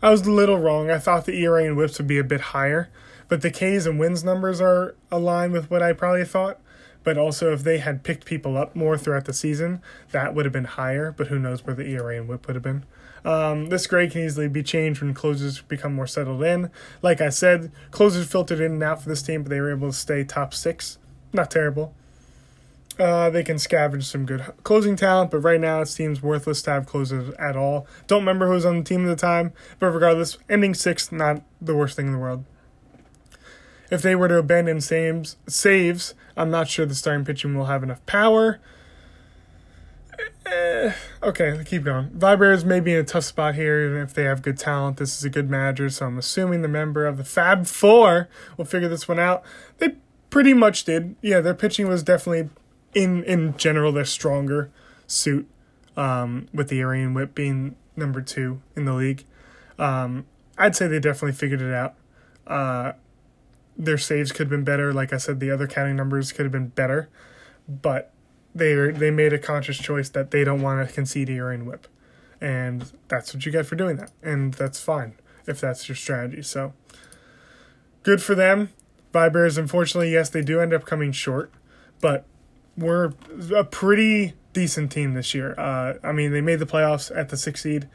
I 0.00 0.10
was 0.10 0.26
a 0.26 0.30
little 0.30 0.58
wrong. 0.58 0.90
I 0.90 0.98
thought 0.98 1.26
the 1.26 1.40
ERA 1.42 1.64
and 1.64 1.76
whips 1.76 1.98
would 1.98 2.08
be 2.08 2.18
a 2.18 2.24
bit 2.24 2.40
higher, 2.40 2.88
but 3.32 3.40
the 3.40 3.50
Ks 3.50 3.86
and 3.86 3.98
wins 3.98 4.22
numbers 4.22 4.60
are 4.60 4.94
aligned 5.10 5.54
with 5.54 5.70
what 5.70 5.82
I 5.82 5.94
probably 5.94 6.26
thought. 6.26 6.60
But 7.02 7.16
also, 7.16 7.50
if 7.50 7.64
they 7.64 7.78
had 7.78 8.02
picked 8.02 8.26
people 8.26 8.58
up 8.58 8.76
more 8.76 8.98
throughout 8.98 9.24
the 9.24 9.32
season, 9.32 9.80
that 10.10 10.34
would 10.34 10.44
have 10.44 10.52
been 10.52 10.66
higher. 10.66 11.12
But 11.12 11.28
who 11.28 11.38
knows 11.38 11.64
where 11.64 11.74
the 11.74 11.86
ERA 11.86 12.18
and 12.18 12.28
whip 12.28 12.46
would 12.46 12.56
have 12.56 12.62
been. 12.62 12.84
Um, 13.24 13.70
this 13.70 13.86
grade 13.86 14.10
can 14.10 14.20
easily 14.20 14.48
be 14.48 14.62
changed 14.62 15.00
when 15.00 15.14
closers 15.14 15.62
become 15.62 15.94
more 15.94 16.06
settled 16.06 16.42
in. 16.42 16.70
Like 17.00 17.22
I 17.22 17.30
said, 17.30 17.72
closers 17.90 18.26
filtered 18.26 18.60
in 18.60 18.72
and 18.72 18.82
out 18.82 19.02
for 19.02 19.08
this 19.08 19.22
team, 19.22 19.44
but 19.44 19.48
they 19.48 19.60
were 19.62 19.70
able 19.70 19.88
to 19.88 19.96
stay 19.96 20.24
top 20.24 20.52
six. 20.52 20.98
Not 21.32 21.50
terrible. 21.50 21.94
Uh, 22.98 23.30
they 23.30 23.42
can 23.42 23.56
scavenge 23.56 24.04
some 24.04 24.26
good 24.26 24.44
closing 24.62 24.94
talent, 24.94 25.30
but 25.30 25.38
right 25.38 25.58
now 25.58 25.80
it 25.80 25.86
seems 25.86 26.22
worthless 26.22 26.60
to 26.60 26.70
have 26.72 26.84
closers 26.84 27.32
at 27.38 27.56
all. 27.56 27.86
Don't 28.08 28.20
remember 28.20 28.48
who 28.48 28.52
was 28.52 28.66
on 28.66 28.80
the 28.80 28.84
team 28.84 29.06
at 29.06 29.08
the 29.08 29.16
time, 29.16 29.54
but 29.78 29.86
regardless, 29.86 30.36
ending 30.50 30.74
sixth, 30.74 31.10
not 31.10 31.40
the 31.62 31.74
worst 31.74 31.96
thing 31.96 32.08
in 32.08 32.12
the 32.12 32.18
world. 32.18 32.44
If 33.92 34.00
they 34.00 34.16
were 34.16 34.26
to 34.26 34.38
abandon 34.38 34.80
saves, 34.80 35.36
saves 35.46 36.14
I'm 36.34 36.50
not 36.50 36.66
sure 36.66 36.86
the 36.86 36.94
starting 36.94 37.26
pitching 37.26 37.54
will 37.54 37.66
have 37.66 37.82
enough 37.82 38.04
power. 38.06 38.58
Eh, 40.46 40.94
okay, 41.22 41.62
keep 41.66 41.84
going. 41.84 42.08
Vibrators 42.08 42.64
may 42.64 42.80
be 42.80 42.94
in 42.94 43.00
a 43.00 43.04
tough 43.04 43.24
spot 43.24 43.54
here, 43.54 43.84
even 43.84 43.98
if 43.98 44.14
they 44.14 44.22
have 44.22 44.40
good 44.40 44.56
talent. 44.56 44.96
This 44.96 45.18
is 45.18 45.24
a 45.24 45.28
good 45.28 45.50
manager, 45.50 45.90
so 45.90 46.06
I'm 46.06 46.16
assuming 46.16 46.62
the 46.62 46.68
member 46.68 47.06
of 47.06 47.18
the 47.18 47.24
Fab 47.24 47.66
Four 47.66 48.30
will 48.56 48.64
figure 48.64 48.88
this 48.88 49.06
one 49.06 49.18
out. 49.18 49.42
They 49.76 49.96
pretty 50.30 50.54
much 50.54 50.84
did. 50.84 51.14
Yeah, 51.20 51.42
their 51.42 51.52
pitching 51.52 51.86
was 51.86 52.02
definitely 52.02 52.48
in 52.94 53.22
in 53.24 53.58
general 53.58 53.92
their 53.92 54.06
stronger 54.06 54.70
suit 55.06 55.46
um, 55.98 56.48
with 56.54 56.68
the 56.68 56.80
Arian 56.80 57.12
whip 57.12 57.34
being 57.34 57.76
number 57.94 58.22
two 58.22 58.62
in 58.74 58.86
the 58.86 58.94
league. 58.94 59.24
Um, 59.78 60.24
I'd 60.56 60.74
say 60.74 60.86
they 60.86 60.98
definitely 60.98 61.32
figured 61.32 61.60
it 61.60 61.74
out. 61.74 61.94
Uh, 62.46 62.92
their 63.76 63.98
saves 63.98 64.32
could 64.32 64.44
have 64.44 64.50
been 64.50 64.64
better. 64.64 64.92
Like 64.92 65.12
I 65.12 65.16
said, 65.16 65.40
the 65.40 65.50
other 65.50 65.66
counting 65.66 65.96
numbers 65.96 66.32
could 66.32 66.44
have 66.44 66.52
been 66.52 66.68
better, 66.68 67.08
but 67.68 68.12
they 68.54 68.74
they 68.90 69.10
made 69.10 69.32
a 69.32 69.38
conscious 69.38 69.78
choice 69.78 70.08
that 70.10 70.30
they 70.30 70.44
don't 70.44 70.62
want 70.62 70.86
to 70.86 70.94
concede 70.94 71.30
a 71.30 71.34
Iranian 71.34 71.66
whip, 71.66 71.86
and 72.40 72.92
that's 73.08 73.34
what 73.34 73.46
you 73.46 73.52
get 73.52 73.66
for 73.66 73.76
doing 73.76 73.96
that, 73.96 74.12
and 74.22 74.54
that's 74.54 74.80
fine 74.80 75.14
if 75.46 75.60
that's 75.60 75.88
your 75.88 75.96
strategy. 75.96 76.42
So 76.42 76.72
good 78.02 78.22
for 78.22 78.34
them. 78.34 78.70
Vibers, 79.12 79.58
unfortunately, 79.58 80.10
yes, 80.10 80.30
they 80.30 80.42
do 80.42 80.60
end 80.60 80.72
up 80.72 80.86
coming 80.86 81.12
short, 81.12 81.52
but 82.00 82.24
we're 82.76 83.12
a 83.54 83.64
pretty 83.64 84.34
decent 84.52 84.90
team 84.90 85.14
this 85.14 85.34
year. 85.34 85.54
Uh, 85.58 85.94
I 86.02 86.12
mean, 86.12 86.32
they 86.32 86.40
made 86.40 86.58
the 86.58 86.66
playoffs 86.66 87.14
at 87.14 87.28
the 87.28 87.36
six 87.36 87.62
seed. 87.62 87.88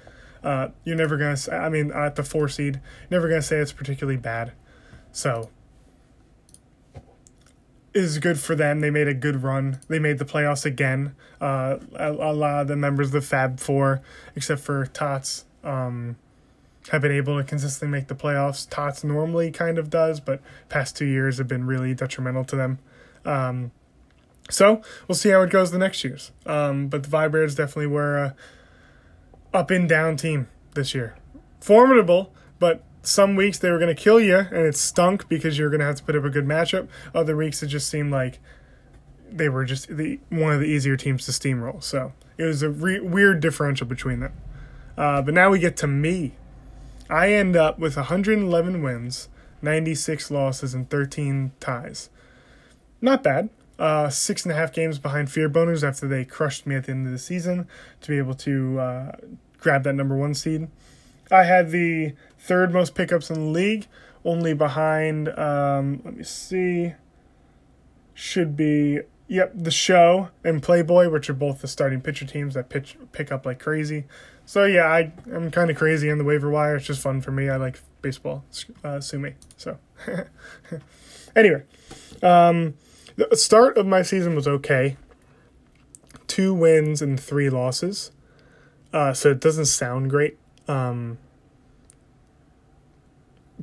Uh, 0.43 0.69
you're 0.83 0.95
never 0.95 1.17
gonna. 1.17 1.37
I 1.51 1.69
mean, 1.69 1.91
at 1.91 2.15
the 2.15 2.23
four 2.23 2.47
seed, 2.47 2.79
never 3.09 3.27
gonna 3.27 3.41
say 3.41 3.57
it's 3.57 3.71
particularly 3.71 4.17
bad. 4.17 4.53
So, 5.11 5.49
is 7.97 8.19
good 8.19 8.39
for 8.39 8.55
them. 8.55 8.81
They 8.81 8.89
made 8.89 9.07
a 9.07 9.13
good 9.13 9.43
run. 9.43 9.79
They 9.87 9.99
made 9.99 10.19
the 10.19 10.25
playoffs 10.25 10.65
again. 10.65 11.15
Uh, 11.41 11.77
a, 11.95 12.11
lot 12.11 12.61
of 12.61 12.67
the 12.67 12.75
members 12.75 13.07
of 13.07 13.13
the 13.13 13.21
Fab 13.21 13.59
Four, 13.59 14.01
except 14.35 14.61
for 14.61 14.85
Tots, 14.87 15.45
um, 15.63 16.15
have 16.91 17.01
been 17.01 17.11
able 17.11 17.37
to 17.37 17.43
consistently 17.43 17.91
make 17.97 18.07
the 18.07 18.15
playoffs. 18.15 18.67
Tots 18.69 19.03
normally 19.03 19.51
kind 19.51 19.77
of 19.77 19.89
does, 19.89 20.19
but 20.19 20.41
past 20.69 20.95
two 20.95 21.05
years 21.05 21.37
have 21.37 21.47
been 21.47 21.65
really 21.65 21.93
detrimental 21.93 22.45
to 22.45 22.55
them. 22.55 22.79
Um, 23.25 23.71
So 24.49 24.81
we'll 25.07 25.15
see 25.15 25.29
how 25.29 25.41
it 25.41 25.49
goes 25.49 25.71
the 25.71 25.77
next 25.77 26.03
years. 26.03 26.31
Um, 26.45 26.87
but 26.87 27.03
the 27.03 27.09
Vibrators 27.09 27.55
definitely 27.55 27.87
were 27.87 28.17
a 28.17 28.35
up 29.53 29.71
and 29.71 29.89
down 29.89 30.15
team 30.17 30.47
this 30.73 30.93
year. 30.95 31.15
Formidable, 31.59 32.33
but 32.59 32.83
some 33.07 33.35
weeks 33.35 33.57
they 33.57 33.71
were 33.71 33.79
going 33.79 33.95
to 33.95 34.01
kill 34.01 34.19
you 34.19 34.37
and 34.37 34.65
it 34.65 34.75
stunk 34.75 35.29
because 35.29 35.57
you're 35.57 35.69
going 35.69 35.79
to 35.79 35.85
have 35.85 35.95
to 35.95 36.03
put 36.03 36.15
up 36.15 36.25
a 36.25 36.29
good 36.29 36.45
matchup. 36.45 36.87
Other 37.15 37.37
weeks 37.37 37.63
it 37.63 37.67
just 37.67 37.89
seemed 37.89 38.11
like 38.11 38.39
they 39.31 39.49
were 39.49 39.65
just 39.65 39.87
the 39.87 40.19
one 40.29 40.53
of 40.53 40.59
the 40.59 40.65
easier 40.65 40.97
teams 40.97 41.25
to 41.25 41.31
steamroll. 41.31 41.81
So 41.81 42.13
it 42.37 42.43
was 42.43 42.61
a 42.61 42.69
re- 42.69 42.99
weird 42.99 43.39
differential 43.39 43.87
between 43.87 44.19
them. 44.19 44.33
Uh, 44.97 45.21
but 45.21 45.33
now 45.33 45.49
we 45.49 45.59
get 45.59 45.77
to 45.77 45.87
me. 45.87 46.33
I 47.09 47.31
end 47.31 47.55
up 47.55 47.79
with 47.79 47.95
111 47.95 48.83
wins, 48.83 49.29
96 49.61 50.29
losses, 50.29 50.73
and 50.73 50.89
13 50.89 51.53
ties. 51.59 52.09
Not 52.99 53.23
bad. 53.23 53.49
Uh, 53.79 54.09
six 54.09 54.43
and 54.43 54.51
a 54.51 54.55
half 54.55 54.73
games 54.73 54.97
behind 54.97 55.31
Fear 55.31 55.49
Boners 55.49 55.87
after 55.87 56.07
they 56.07 56.25
crushed 56.25 56.65
me 56.65 56.75
at 56.75 56.85
the 56.85 56.91
end 56.91 57.05
of 57.05 57.13
the 57.13 57.19
season 57.19 57.67
to 58.01 58.09
be 58.09 58.17
able 58.17 58.33
to 58.33 58.79
uh, 58.79 59.11
grab 59.59 59.83
that 59.83 59.93
number 59.93 60.17
one 60.17 60.33
seed. 60.33 60.67
I 61.31 61.43
had 61.43 61.71
the 61.71 62.13
third 62.39 62.73
most 62.73 62.95
pickups 62.95 63.29
in 63.29 63.35
the 63.35 63.49
league, 63.51 63.87
only 64.23 64.53
behind, 64.53 65.29
um, 65.37 66.01
let 66.03 66.15
me 66.15 66.23
see, 66.23 66.93
should 68.13 68.55
be, 68.55 68.99
yep, 69.27 69.51
the 69.53 69.71
show 69.71 70.29
and 70.43 70.61
Playboy, 70.61 71.09
which 71.09 71.29
are 71.29 71.33
both 71.33 71.61
the 71.61 71.67
starting 71.67 72.01
pitcher 72.01 72.25
teams 72.25 72.53
that 72.53 72.69
pitch 72.69 72.97
pick 73.11 73.31
up 73.31 73.45
like 73.45 73.59
crazy. 73.59 74.05
So 74.45 74.63
yeah, 74.63 74.85
I, 74.85 75.11
I'm 75.33 75.51
kind 75.51 75.69
of 75.69 75.77
crazy 75.77 76.09
on 76.09 76.17
the 76.17 76.23
waiver 76.23 76.49
wire. 76.49 76.77
It's 76.77 76.85
just 76.85 77.01
fun 77.01 77.21
for 77.21 77.31
me. 77.31 77.49
I 77.49 77.57
like 77.57 77.79
baseball, 78.01 78.45
uh, 78.83 79.01
sue 79.01 79.19
me. 79.19 79.33
So 79.57 79.77
anyway, 81.35 81.63
um, 82.23 82.75
the 83.17 83.35
start 83.35 83.77
of 83.77 83.85
my 83.85 84.03
season 84.03 84.35
was 84.35 84.47
okay. 84.47 84.95
Two 86.27 86.53
wins 86.53 87.01
and 87.01 87.19
three 87.19 87.49
losses. 87.49 88.11
Uh, 88.93 89.13
so 89.13 89.31
it 89.31 89.41
doesn't 89.41 89.65
sound 89.65 90.09
great. 90.09 90.37
Um, 90.67 91.17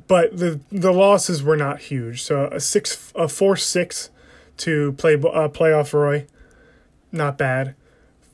but 0.07 0.37
the 0.37 0.59
the 0.71 0.91
losses 0.91 1.43
were 1.43 1.57
not 1.57 1.79
huge. 1.81 2.21
So 2.21 2.47
a 2.47 2.59
six, 2.59 3.11
a 3.15 3.27
four 3.27 3.55
six 3.55 4.09
to 4.57 4.93
play 4.93 5.15
uh, 5.15 5.49
playoff 5.49 5.93
Roy, 5.93 6.27
not 7.11 7.37
bad. 7.37 7.75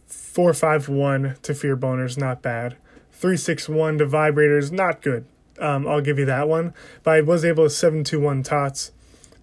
Four 0.08 0.54
five 0.54 0.90
one 0.90 1.38
to 1.44 1.54
Fear 1.54 1.78
Boners, 1.78 2.18
not 2.18 2.42
bad. 2.42 2.75
Three 3.12 3.38
six 3.38 3.70
one 3.70 3.98
to 3.98 4.06
Vibrators, 4.06 4.72
not 4.72 5.01
good. 5.01 5.25
Um, 5.60 5.88
I'll 5.88 6.01
give 6.01 6.18
you 6.18 6.25
that 6.25 6.48
one. 6.48 6.74
But 7.04 7.12
I 7.12 7.22
was 7.22 7.46
able 7.46 7.66
to 7.66 7.70
seven 7.70 8.04
two 8.04 8.20
one 8.20 8.44
Tots 8.44 8.92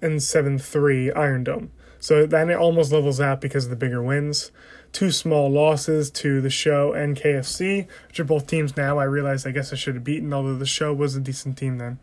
and 0.03 0.23
seven 0.23 0.59
three 0.59 1.11
Iron 1.13 1.45
Dome. 1.45 1.71
So 2.01 2.27
then 2.27 2.51
it 2.51 2.57
almost 2.57 2.93
levels 2.93 3.21
out 3.21 3.41
because 3.41 3.65
of 3.65 3.71
the 3.71 3.77
bigger 3.77 4.03
wins. 4.03 4.51
Two 4.93 5.11
small 5.11 5.51
losses 5.51 6.11
to 6.13 6.41
the 6.41 6.51
show 6.51 6.93
and 6.93 7.17
KFC, 7.17 7.87
which 8.09 8.21
are 8.21 8.25
both 8.25 8.47
teams 8.47 8.77
now. 8.77 8.99
I 8.99 9.05
realized 9.05 9.47
I 9.47 9.51
guess 9.51 9.73
I 9.73 9.77
should 9.77 9.95
have 9.95 10.05
beaten, 10.05 10.33
although 10.33 10.57
the 10.57 10.67
show 10.67 10.95
was 10.95 11.17
a 11.17 11.21
decent 11.21 11.59
team 11.59 11.79
then. 11.79 11.99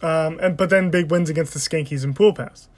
Um, 0.00 0.38
and 0.40 0.56
but 0.56 0.70
then 0.70 0.90
big 0.90 1.10
wins 1.10 1.28
against 1.28 1.52
the 1.52 1.60
Skankies 1.60 2.04
and 2.04 2.14
Pool 2.14 2.32
Pass. 2.32 2.68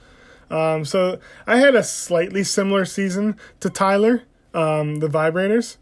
Um, 0.49 0.83
so 0.83 1.19
I 1.47 1.57
had 1.57 1.75
a 1.75 1.83
slightly 1.83 2.43
similar 2.43 2.83
season 2.83 3.37
to 3.61 3.69
Tyler, 3.69 4.23
um, 4.53 4.97
the 4.97 5.07
Vibrators, 5.07 5.77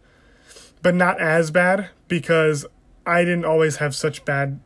but 0.83 0.93
not 0.93 1.19
as 1.19 1.49
bad 1.49 1.89
because 2.07 2.65
I 3.05 3.23
didn't 3.23 3.45
always 3.45 3.77
have 3.77 3.95
such 3.95 4.25
bad 4.25 4.59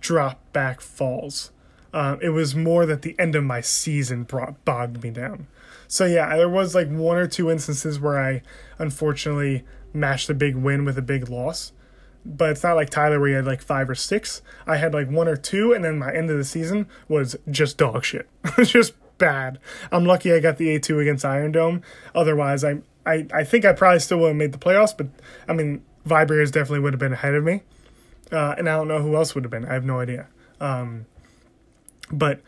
drop 0.00 0.40
back 0.52 0.80
falls. 0.80 1.52
Uh, 1.96 2.18
it 2.20 2.28
was 2.28 2.54
more 2.54 2.84
that 2.84 3.00
the 3.00 3.16
end 3.18 3.34
of 3.34 3.42
my 3.42 3.62
season 3.62 4.22
brought 4.22 4.62
bogged 4.66 5.02
me 5.02 5.08
down. 5.08 5.46
So 5.88 6.04
yeah, 6.04 6.36
there 6.36 6.46
was 6.46 6.74
like 6.74 6.90
one 6.90 7.16
or 7.16 7.26
two 7.26 7.50
instances 7.50 7.98
where 7.98 8.18
I 8.18 8.42
unfortunately 8.78 9.64
matched 9.94 10.28
a 10.28 10.34
big 10.34 10.56
win 10.56 10.84
with 10.84 10.98
a 10.98 11.02
big 11.02 11.30
loss. 11.30 11.72
But 12.22 12.50
it's 12.50 12.62
not 12.62 12.76
like 12.76 12.90
Tyler 12.90 13.18
where 13.18 13.30
he 13.30 13.34
had 13.34 13.46
like 13.46 13.62
five 13.62 13.88
or 13.88 13.94
six. 13.94 14.42
I 14.66 14.76
had 14.76 14.92
like 14.92 15.08
one 15.08 15.26
or 15.26 15.36
two, 15.36 15.72
and 15.72 15.82
then 15.82 15.98
my 15.98 16.12
end 16.12 16.28
of 16.28 16.36
the 16.36 16.44
season 16.44 16.86
was 17.08 17.34
just 17.50 17.78
dog 17.78 18.04
shit. 18.04 18.28
just 18.62 18.92
bad. 19.16 19.58
I'm 19.90 20.04
lucky 20.04 20.34
I 20.34 20.40
got 20.40 20.58
the 20.58 20.78
A2 20.78 21.00
against 21.00 21.24
Iron 21.24 21.50
Dome. 21.50 21.80
Otherwise, 22.14 22.62
I, 22.62 22.82
I, 23.06 23.26
I 23.32 23.44
think 23.44 23.64
I 23.64 23.72
probably 23.72 24.00
still 24.00 24.18
would 24.18 24.28
have 24.28 24.36
made 24.36 24.52
the 24.52 24.58
playoffs, 24.58 24.94
but 24.94 25.06
I 25.48 25.54
mean, 25.54 25.82
Vibrators 26.06 26.52
definitely 26.52 26.80
would 26.80 26.92
have 26.92 27.00
been 27.00 27.14
ahead 27.14 27.34
of 27.34 27.42
me. 27.42 27.62
Uh, 28.30 28.54
and 28.58 28.68
I 28.68 28.76
don't 28.76 28.88
know 28.88 29.00
who 29.00 29.16
else 29.16 29.34
would 29.34 29.44
have 29.44 29.50
been. 29.50 29.64
I 29.64 29.72
have 29.72 29.86
no 29.86 30.00
idea. 30.00 30.26
Um, 30.60 31.06
but 32.10 32.40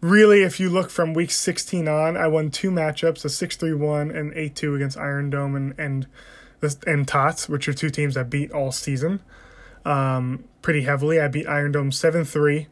really, 0.00 0.42
if 0.42 0.60
you 0.60 0.70
look 0.70 0.90
from 0.90 1.14
week 1.14 1.30
16 1.30 1.88
on, 1.88 2.16
I 2.16 2.26
won 2.28 2.50
two 2.50 2.70
matchups, 2.70 3.24
a 3.24 3.28
6 3.28 3.56
3 3.56 3.74
1 3.74 4.10
and 4.10 4.32
8 4.34 4.54
2 4.54 4.74
against 4.74 4.98
Iron 4.98 5.30
Dome 5.30 5.54
and, 5.54 5.74
and, 5.78 6.06
and 6.86 7.08
Tots, 7.08 7.48
which 7.48 7.68
are 7.68 7.74
two 7.74 7.90
teams 7.90 8.16
I 8.16 8.22
beat 8.22 8.52
all 8.52 8.72
season 8.72 9.20
um, 9.86 10.44
pretty 10.62 10.82
heavily. 10.82 11.20
I 11.20 11.28
beat 11.28 11.46
Iron 11.46 11.72
Dome 11.72 11.92
7 11.92 12.24
3, 12.24 12.66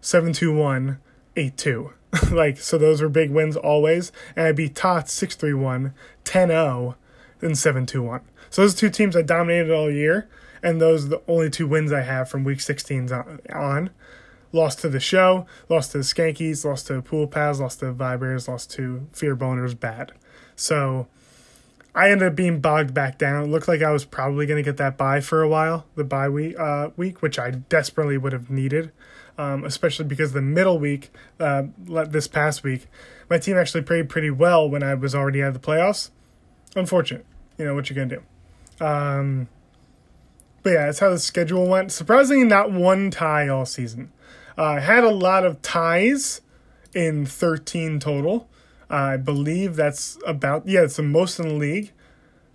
7 0.00 0.32
2 0.32 0.54
1, 0.54 0.98
8 1.36 1.56
2. 1.56 1.92
like, 2.30 2.58
so 2.58 2.78
those 2.78 3.02
were 3.02 3.08
big 3.08 3.30
wins 3.30 3.56
always. 3.56 4.12
And 4.36 4.46
I 4.46 4.52
beat 4.52 4.74
Tots 4.74 5.12
6 5.12 5.34
3 5.34 5.52
1, 5.52 5.94
10 6.22 6.48
0, 6.48 6.96
and 7.42 7.58
7 7.58 7.86
2 7.86 8.02
1. 8.02 8.20
So 8.50 8.62
those 8.62 8.74
two 8.74 8.88
teams 8.88 9.16
I 9.16 9.22
dominated 9.22 9.72
all 9.74 9.90
year. 9.90 10.28
And 10.62 10.80
those 10.80 11.04
are 11.04 11.08
the 11.08 11.22
only 11.28 11.50
two 11.50 11.66
wins 11.66 11.92
I 11.92 12.00
have 12.00 12.30
from 12.30 12.42
week 12.42 12.60
16 12.60 13.12
on 13.52 13.90
lost 14.54 14.78
to 14.78 14.88
the 14.88 15.00
show, 15.00 15.46
lost 15.68 15.92
to 15.92 15.98
the 15.98 16.04
Skankies, 16.04 16.64
lost 16.64 16.86
to 16.86 17.02
Pool 17.02 17.26
Pals, 17.26 17.60
lost 17.60 17.80
to 17.80 17.92
Vibers, 17.92 18.48
lost 18.48 18.70
to 18.72 19.06
Fear 19.12 19.36
Boners 19.36 19.78
bad. 19.78 20.12
So 20.56 21.08
I 21.94 22.10
ended 22.10 22.28
up 22.28 22.36
being 22.36 22.60
bogged 22.60 22.94
back 22.94 23.18
down. 23.18 23.44
It 23.44 23.48
looked 23.48 23.68
like 23.68 23.82
I 23.82 23.90
was 23.90 24.04
probably 24.04 24.46
going 24.46 24.62
to 24.62 24.62
get 24.62 24.76
that 24.78 24.96
buy 24.96 25.20
for 25.20 25.42
a 25.42 25.48
while, 25.48 25.86
the 25.96 26.04
bye 26.04 26.28
week, 26.28 26.58
uh, 26.58 26.90
week 26.96 27.20
which 27.20 27.38
I 27.38 27.50
desperately 27.50 28.16
would 28.16 28.32
have 28.32 28.48
needed, 28.48 28.92
um, 29.36 29.64
especially 29.64 30.04
because 30.04 30.32
the 30.32 30.42
middle 30.42 30.78
week, 30.78 31.10
uh, 31.40 31.64
this 31.86 32.28
past 32.28 32.62
week, 32.62 32.86
my 33.28 33.38
team 33.38 33.56
actually 33.56 33.82
played 33.82 34.08
pretty 34.08 34.30
well 34.30 34.70
when 34.70 34.82
I 34.82 34.94
was 34.94 35.14
already 35.14 35.42
out 35.42 35.48
of 35.48 35.54
the 35.54 35.66
playoffs. 35.66 36.10
Unfortunate. 36.76 37.26
You 37.58 37.64
know, 37.64 37.74
what 37.74 37.90
you're 37.90 37.94
going 37.94 38.08
to 38.08 38.16
do. 38.16 38.84
Um, 38.84 39.48
but 40.62 40.70
yeah, 40.70 40.86
that's 40.86 40.98
how 40.98 41.10
the 41.10 41.18
schedule 41.18 41.68
went. 41.68 41.92
Surprisingly, 41.92 42.44
not 42.44 42.72
one 42.72 43.10
tie 43.10 43.48
all 43.48 43.66
season. 43.66 44.10
I 44.56 44.76
uh, 44.76 44.80
had 44.80 45.04
a 45.04 45.10
lot 45.10 45.44
of 45.44 45.62
ties 45.62 46.40
in 46.94 47.26
13 47.26 47.98
total. 47.98 48.48
I 48.88 49.16
believe 49.16 49.76
that's 49.76 50.18
about, 50.26 50.68
yeah, 50.68 50.82
it's 50.82 50.96
the 50.96 51.02
most 51.02 51.40
in 51.40 51.48
the 51.48 51.54
league. 51.54 51.92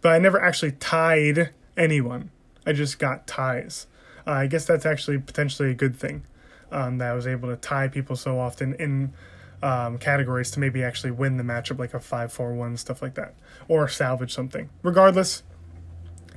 But 0.01 0.13
I 0.13 0.19
never 0.19 0.41
actually 0.41 0.71
tied 0.73 1.51
anyone. 1.75 2.31
I 2.65 2.71
just 2.71 2.99
got 2.99 3.27
ties. 3.27 3.87
Uh, 4.25 4.31
I 4.31 4.47
guess 4.47 4.65
that's 4.65 4.85
actually 4.85 5.17
potentially 5.17 5.71
a 5.71 5.73
good 5.73 5.95
thing 5.95 6.23
um, 6.71 6.99
that 6.99 7.11
I 7.11 7.13
was 7.13 7.27
able 7.27 7.49
to 7.49 7.57
tie 7.57 7.87
people 7.87 8.15
so 8.15 8.39
often 8.39 8.75
in 8.75 9.13
um, 9.61 9.97
categories 9.97 10.51
to 10.51 10.59
maybe 10.59 10.83
actually 10.83 11.11
win 11.11 11.37
the 11.37 11.43
matchup, 11.43 11.79
like 11.79 11.93
a 11.93 11.99
5 11.99 12.31
4 12.31 12.53
1, 12.53 12.77
stuff 12.77 13.01
like 13.01 13.15
that, 13.15 13.33
or 13.67 13.87
salvage 13.89 14.33
something. 14.33 14.69
Regardless, 14.83 15.43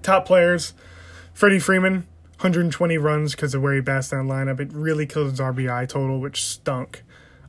top 0.03 0.27
players 0.27 0.75
Freddie 1.33 1.59
Freeman, 1.59 2.07
120 2.37 2.99
runs 2.99 3.33
because 3.33 3.55
of 3.55 3.63
where 3.63 3.75
he 3.75 3.81
bats 3.81 4.09
that 4.09 4.17
lineup. 4.17 4.61
It 4.61 4.73
really 4.73 5.07
killed 5.07 5.31
his 5.31 5.41
RBI 5.41 5.89
total, 5.89 6.21
which 6.21 6.45
stunk 6.45 7.03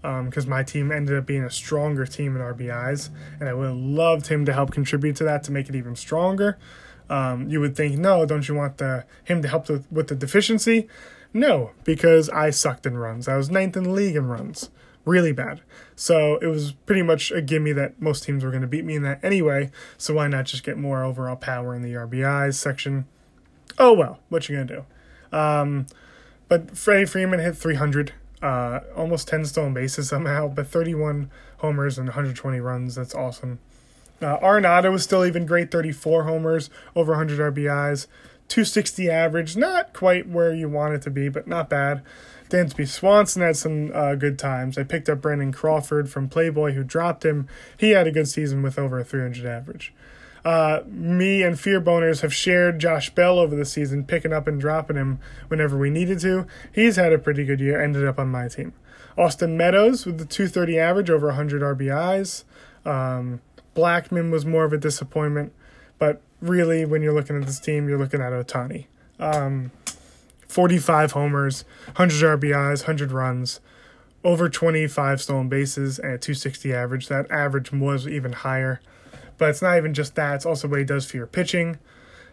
because 0.03 0.43
um, 0.43 0.49
my 0.49 0.63
team 0.63 0.91
ended 0.91 1.17
up 1.17 1.25
being 1.25 1.45
a 1.45 1.49
stronger 1.49 2.05
team 2.05 2.35
in 2.35 2.41
RBIs, 2.41 3.09
and 3.39 3.47
I 3.47 3.53
would 3.53 3.67
have 3.67 3.77
loved 3.77 4.27
him 4.27 4.43
to 4.45 4.51
help 4.51 4.71
contribute 4.71 5.15
to 5.17 5.23
that 5.23 5.43
to 5.45 5.51
make 5.51 5.69
it 5.69 5.75
even 5.75 5.95
stronger. 5.95 6.57
Um, 7.09 7.49
you 7.49 7.61
would 7.61 7.77
think, 7.77 7.97
no, 7.97 8.25
don't 8.25 8.47
you 8.47 8.53
want 8.53 8.79
the 8.79 9.05
him 9.23 9.41
to 9.41 9.47
help 9.47 9.69
with, 9.69 9.89
with 9.89 10.09
the 10.09 10.15
deficiency? 10.15 10.89
No, 11.33 11.71
because 11.85 12.29
I 12.29 12.49
sucked 12.49 12.85
in 12.85 12.97
runs. 12.97 13.29
I 13.29 13.37
was 13.37 13.49
ninth 13.49 13.77
in 13.77 13.83
the 13.83 13.89
league 13.91 14.17
in 14.17 14.27
runs, 14.27 14.69
really 15.05 15.31
bad. 15.31 15.61
So 15.95 16.37
it 16.37 16.47
was 16.47 16.73
pretty 16.73 17.01
much 17.01 17.31
a 17.31 17.41
gimme 17.41 17.71
that 17.71 18.01
most 18.01 18.23
teams 18.23 18.43
were 18.43 18.51
going 18.51 18.61
to 18.61 18.67
beat 18.67 18.85
me 18.85 18.95
in 18.95 19.03
that 19.03 19.23
anyway. 19.23 19.71
So 19.97 20.15
why 20.15 20.27
not 20.27 20.45
just 20.45 20.63
get 20.63 20.77
more 20.77 21.03
overall 21.03 21.37
power 21.37 21.73
in 21.73 21.81
the 21.81 21.93
RBIs 21.93 22.55
section? 22.55 23.05
Oh 23.77 23.93
well, 23.93 24.19
what 24.29 24.47
you 24.49 24.55
gonna 24.55 24.85
do? 25.31 25.37
Um, 25.37 25.87
but 26.47 26.77
Freddie 26.77 27.05
Freeman 27.05 27.39
hit 27.39 27.57
300, 27.57 28.13
uh, 28.41 28.81
almost 28.95 29.27
10 29.27 29.45
stolen 29.45 29.73
bases 29.73 30.09
somehow, 30.09 30.47
but 30.47 30.67
31 30.67 31.31
homers 31.57 31.97
and 31.97 32.09
120 32.09 32.59
runs. 32.59 32.95
That's 32.95 33.15
awesome. 33.15 33.59
Uh, 34.21 34.37
Arenado 34.39 34.91
was 34.91 35.03
still 35.03 35.25
even 35.25 35.45
great, 35.45 35.71
34 35.71 36.23
homers, 36.23 36.69
over 36.95 37.11
100 37.13 37.39
RBIs, 37.53 38.07
260 38.47 39.09
average, 39.09 39.57
not 39.57 39.93
quite 39.93 40.29
where 40.29 40.53
you 40.53 40.69
want 40.69 40.93
it 40.93 41.01
to 41.01 41.09
be, 41.09 41.27
but 41.29 41.47
not 41.47 41.69
bad. 41.69 42.03
Dansby 42.49 42.87
Swanson 42.87 43.41
had 43.41 43.57
some 43.57 43.91
uh, 43.95 44.13
good 44.15 44.37
times. 44.37 44.77
I 44.77 44.83
picked 44.83 45.09
up 45.09 45.21
Brandon 45.21 45.51
Crawford 45.51 46.09
from 46.09 46.29
Playboy, 46.29 46.73
who 46.73 46.83
dropped 46.83 47.25
him. 47.25 47.47
He 47.77 47.91
had 47.91 48.05
a 48.05 48.11
good 48.11 48.27
season 48.27 48.61
with 48.61 48.77
over 48.77 48.99
a 48.99 49.03
300 49.03 49.45
average. 49.45 49.91
Uh, 50.45 50.81
me 50.87 51.41
and 51.41 51.59
Fear 51.59 51.81
Boners 51.81 52.21
have 52.21 52.33
shared 52.33 52.79
Josh 52.79 53.09
Bell 53.09 53.39
over 53.39 53.55
the 53.55 53.65
season, 53.65 54.03
picking 54.03 54.33
up 54.33 54.47
and 54.47 54.59
dropping 54.59 54.97
him 54.97 55.19
whenever 55.47 55.77
we 55.77 55.89
needed 55.89 56.19
to. 56.19 56.45
He's 56.73 56.97
had 56.97 57.13
a 57.13 57.17
pretty 57.17 57.45
good 57.45 57.59
year, 57.59 57.81
ended 57.81 58.05
up 58.05 58.19
on 58.19 58.29
my 58.29 58.47
team. 58.47 58.73
Austin 59.17 59.55
Meadows 59.55 60.05
with 60.05 60.17
the 60.17 60.25
230 60.25 60.79
average, 60.79 61.09
over 61.09 61.27
100 61.27 61.61
RBIs. 61.61 62.43
Um, 62.85 63.41
Blackmon 63.75 64.31
was 64.31 64.45
more 64.45 64.65
of 64.65 64.73
a 64.73 64.77
disappointment, 64.77 65.53
but 65.97 66.21
really, 66.41 66.85
when 66.85 67.01
you're 67.01 67.13
looking 67.13 67.37
at 67.37 67.45
this 67.45 67.59
team, 67.59 67.87
you're 67.87 67.97
looking 67.97 68.21
at 68.21 68.33
Ohtani. 68.33 68.85
Um, 69.19 69.71
45 70.47 71.13
homers, 71.13 71.63
100 71.95 72.39
RBIs, 72.39 72.81
100 72.81 73.11
runs, 73.11 73.59
over 74.23 74.49
25 74.49 75.21
stolen 75.21 75.49
bases, 75.49 75.99
and 75.99 76.13
a 76.13 76.17
260 76.17 76.73
average. 76.73 77.07
That 77.07 77.29
average 77.31 77.71
was 77.71 78.07
even 78.07 78.33
higher. 78.33 78.81
But 79.37 79.49
it's 79.49 79.61
not 79.61 79.77
even 79.77 79.93
just 79.93 80.15
that, 80.15 80.35
it's 80.35 80.45
also 80.45 80.67
what 80.67 80.79
he 80.79 80.85
does 80.85 81.05
for 81.05 81.17
your 81.17 81.27
pitching. 81.27 81.77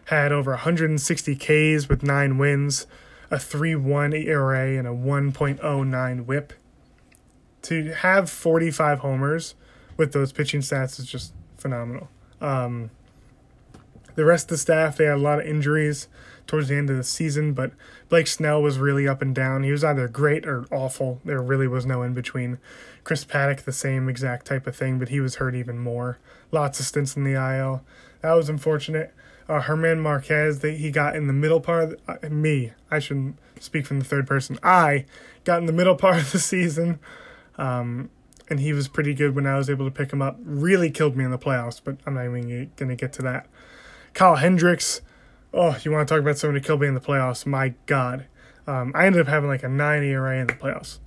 Had 0.05 0.31
over 0.31 0.51
160 0.51 1.35
Ks 1.35 1.87
with 1.87 2.03
nine 2.03 2.37
wins, 2.37 2.87
a 3.29 3.39
3 3.39 3.75
1 3.75 4.13
ERA, 4.13 4.77
and 4.77 4.87
a 4.87 4.91
1.09 4.91 6.25
whip. 6.25 6.53
To 7.63 7.93
have 7.93 8.29
45 8.29 8.99
homers 8.99 9.55
with 9.97 10.13
those 10.13 10.31
pitching 10.31 10.61
stats 10.61 10.99
is 10.99 11.05
just 11.05 11.33
phenomenal. 11.57 12.09
Um, 12.39 12.89
the 14.15 14.25
rest 14.25 14.45
of 14.45 14.49
the 14.49 14.57
staff, 14.57 14.97
they 14.97 15.05
had 15.05 15.13
a 15.13 15.17
lot 15.17 15.39
of 15.39 15.45
injuries 15.45 16.07
towards 16.51 16.67
the 16.67 16.75
end 16.75 16.89
of 16.89 16.97
the 16.97 17.03
season, 17.03 17.53
but 17.53 17.71
Blake 18.09 18.27
Snell 18.27 18.61
was 18.61 18.77
really 18.77 19.07
up 19.07 19.21
and 19.21 19.33
down. 19.33 19.63
He 19.63 19.71
was 19.71 19.85
either 19.85 20.09
great 20.09 20.45
or 20.45 20.65
awful. 20.69 21.21
There 21.23 21.41
really 21.41 21.65
was 21.65 21.85
no 21.85 22.03
in 22.03 22.13
between. 22.13 22.57
Chris 23.05 23.23
Paddack, 23.23 23.63
the 23.63 23.71
same 23.71 24.09
exact 24.09 24.47
type 24.47 24.67
of 24.67 24.75
thing, 24.75 24.99
but 24.99 25.07
he 25.07 25.21
was 25.21 25.35
hurt 25.35 25.55
even 25.55 25.79
more. 25.79 26.19
Lots 26.51 26.81
of 26.81 26.85
stints 26.85 27.15
in 27.15 27.23
the 27.23 27.35
IL. 27.35 27.85
That 28.19 28.33
was 28.33 28.49
unfortunate. 28.49 29.13
Uh, 29.47 29.65
German 29.65 30.01
Marquez, 30.01 30.59
they, 30.59 30.75
he 30.75 30.91
got 30.91 31.15
in 31.15 31.27
the 31.27 31.33
middle 31.33 31.61
part. 31.61 31.83
Of 31.83 31.89
the, 32.05 32.27
uh, 32.27 32.29
me, 32.29 32.73
I 32.91 32.99
shouldn't 32.99 33.37
speak 33.57 33.85
from 33.85 33.99
the 33.99 34.05
third 34.05 34.27
person. 34.27 34.59
I 34.61 35.05
got 35.45 35.59
in 35.59 35.67
the 35.67 35.73
middle 35.73 35.95
part 36.05 36.17
of 36.17 36.33
the 36.33 36.39
season. 36.39 36.99
Um, 37.57 38.09
and 38.49 38.59
he 38.59 38.73
was 38.73 38.89
pretty 38.89 39.13
good 39.13 39.35
when 39.35 39.47
I 39.47 39.57
was 39.57 39.69
able 39.69 39.85
to 39.85 39.91
pick 39.91 40.11
him 40.11 40.21
up. 40.21 40.37
Really 40.43 40.91
killed 40.91 41.15
me 41.15 41.23
in 41.23 41.31
the 41.31 41.39
playoffs, 41.39 41.79
but 41.81 41.95
I'm 42.05 42.15
not 42.15 42.25
even 42.25 42.69
going 42.75 42.89
to 42.89 42.95
get 42.97 43.13
to 43.13 43.21
that. 43.21 43.47
Kyle 44.13 44.35
Hendricks, 44.35 44.99
oh, 45.53 45.77
you 45.83 45.91
want 45.91 46.07
to 46.07 46.13
talk 46.13 46.21
about 46.21 46.37
someone 46.37 46.55
who 46.55 46.61
killed 46.61 46.81
me 46.81 46.87
in 46.87 46.93
the 46.93 46.99
playoffs? 46.99 47.45
My 47.45 47.73
God. 47.85 48.25
Um, 48.67 48.91
I 48.95 49.05
ended 49.05 49.21
up 49.21 49.27
having 49.27 49.49
like 49.49 49.63
a 49.63 49.69
9 49.69 50.03
ERA 50.03 50.39
in 50.39 50.47
the 50.47 50.53
playoffs 50.53 50.99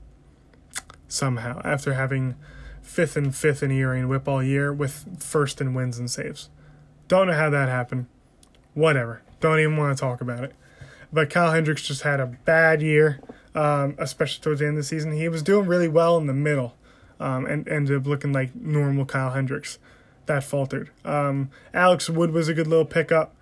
somehow 1.09 1.61
after 1.65 1.95
having 1.95 2.35
fifth 2.83 3.17
and 3.17 3.35
fifth 3.35 3.63
in 3.63 3.71
ERA 3.71 3.99
and 3.99 4.09
whip 4.09 4.29
all 4.29 4.43
year 4.43 4.73
with 4.73 5.23
first 5.23 5.61
in 5.61 5.75
wins 5.75 5.99
and 5.99 6.11
saves. 6.11 6.51
Don't 7.09 7.29
know 7.29 7.33
how 7.33 7.51
that 7.51 7.69
happened. 7.69 8.07
Whatever. 8.75 9.23
Don't 9.41 9.61
even 9.61 9.77
want 9.77 9.97
to 9.97 10.01
talk 10.01 10.21
about 10.21 10.45
it. 10.45 10.55
But 11.13 11.31
Kyle 11.31 11.53
Hendricks 11.53 11.83
just 11.83 12.03
had 12.03 12.19
a 12.19 12.27
bad 12.27 12.83
year, 12.83 13.21
um, 13.55 13.95
especially 13.99 14.43
towards 14.43 14.61
the 14.61 14.67
end 14.67 14.77
of 14.77 14.83
the 14.83 14.89
season. 14.89 15.13
He 15.13 15.29
was 15.29 15.43
doing 15.43 15.67
really 15.67 15.89
well 15.89 16.19
in 16.19 16.27
the 16.27 16.35
middle 16.35 16.75
um, 17.21 17.47
and 17.47 17.69
ended 17.69 17.97
up 17.97 18.07
looking 18.07 18.33
like 18.33 18.55
normal 18.55 19.05
Kyle 19.05 19.31
Hendricks. 19.31 19.79
That 20.27 20.43
faltered. 20.43 20.91
Um, 21.05 21.51
Alex 21.73 22.09
Wood 22.09 22.31
was 22.33 22.49
a 22.49 22.55
good 22.55 22.67
little 22.67 22.87
pickup. 22.87 23.35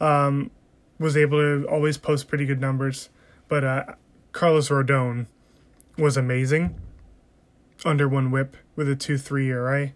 Um, 0.00 0.50
was 0.98 1.16
able 1.16 1.38
to 1.38 1.66
always 1.68 1.96
post 1.96 2.28
pretty 2.28 2.44
good 2.44 2.60
numbers, 2.60 3.08
but 3.48 3.64
uh, 3.64 3.84
Carlos 4.32 4.68
Rodon 4.68 5.26
was 5.96 6.16
amazing. 6.16 6.74
Under 7.84 8.08
one 8.08 8.30
whip 8.30 8.56
with 8.74 8.88
a 8.88 8.96
2 8.96 9.18
3 9.18 9.50
ERA. 9.50 9.92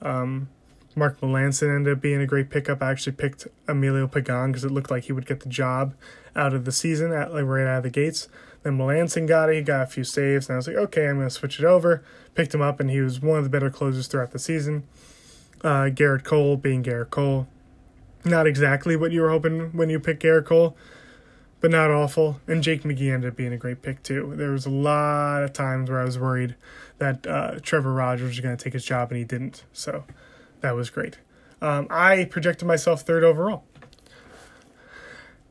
Um, 0.00 0.48
Mark 0.96 1.20
Melancon 1.20 1.74
ended 1.74 1.96
up 1.96 2.00
being 2.00 2.20
a 2.20 2.26
great 2.26 2.50
pickup. 2.50 2.82
I 2.82 2.90
actually 2.90 3.14
picked 3.14 3.48
Emilio 3.66 4.06
Pagan 4.06 4.52
because 4.52 4.64
it 4.64 4.70
looked 4.70 4.90
like 4.90 5.04
he 5.04 5.12
would 5.12 5.26
get 5.26 5.40
the 5.40 5.48
job 5.48 5.94
out 6.36 6.54
of 6.54 6.64
the 6.64 6.72
season 6.72 7.12
at 7.12 7.34
like 7.34 7.44
right 7.44 7.66
out 7.66 7.78
of 7.78 7.82
the 7.82 7.90
gates. 7.90 8.28
Then 8.62 8.78
Melancon 8.78 9.26
got 9.26 9.50
it. 9.50 9.56
He 9.56 9.62
got 9.62 9.82
a 9.82 9.86
few 9.86 10.04
saves, 10.04 10.48
and 10.48 10.54
I 10.54 10.56
was 10.56 10.66
like, 10.66 10.76
okay, 10.76 11.06
I'm 11.08 11.16
going 11.16 11.28
to 11.28 11.34
switch 11.34 11.58
it 11.58 11.64
over. 11.64 12.02
Picked 12.34 12.54
him 12.54 12.62
up, 12.62 12.80
and 12.80 12.90
he 12.90 13.00
was 13.00 13.20
one 13.20 13.38
of 13.38 13.44
the 13.44 13.50
better 13.50 13.70
closers 13.70 14.06
throughout 14.06 14.30
the 14.30 14.38
season. 14.38 14.84
Uh, 15.62 15.90
Gerrit 15.90 16.24
Cole 16.24 16.56
being 16.56 16.82
Gerrit 16.82 17.10
Cole. 17.10 17.46
Not 18.24 18.46
exactly 18.46 18.96
what 18.96 19.12
you 19.12 19.20
were 19.20 19.30
hoping 19.30 19.72
when 19.72 19.90
you 19.90 20.00
picked 20.00 20.22
Gerrit 20.22 20.46
Cole, 20.46 20.76
but 21.60 21.70
not 21.70 21.90
awful. 21.90 22.40
And 22.46 22.62
Jake 22.62 22.82
McGee 22.82 23.12
ended 23.12 23.30
up 23.30 23.36
being 23.36 23.52
a 23.52 23.58
great 23.58 23.82
pick, 23.82 24.02
too. 24.02 24.32
There 24.36 24.50
was 24.50 24.66
a 24.66 24.70
lot 24.70 25.42
of 25.42 25.52
times 25.52 25.90
where 25.90 26.00
I 26.00 26.04
was 26.04 26.18
worried 26.18 26.54
that 26.98 27.26
uh, 27.26 27.58
Trevor 27.60 27.92
Rogers 27.92 28.28
was 28.28 28.40
going 28.40 28.56
to 28.56 28.62
take 28.62 28.72
his 28.72 28.84
job, 28.84 29.10
and 29.10 29.18
he 29.18 29.24
didn't. 29.24 29.64
So 29.72 30.04
that 30.60 30.74
was 30.74 30.88
great. 30.90 31.18
Um, 31.60 31.86
I 31.90 32.24
projected 32.24 32.66
myself 32.66 33.02
third 33.02 33.24
overall. 33.24 33.64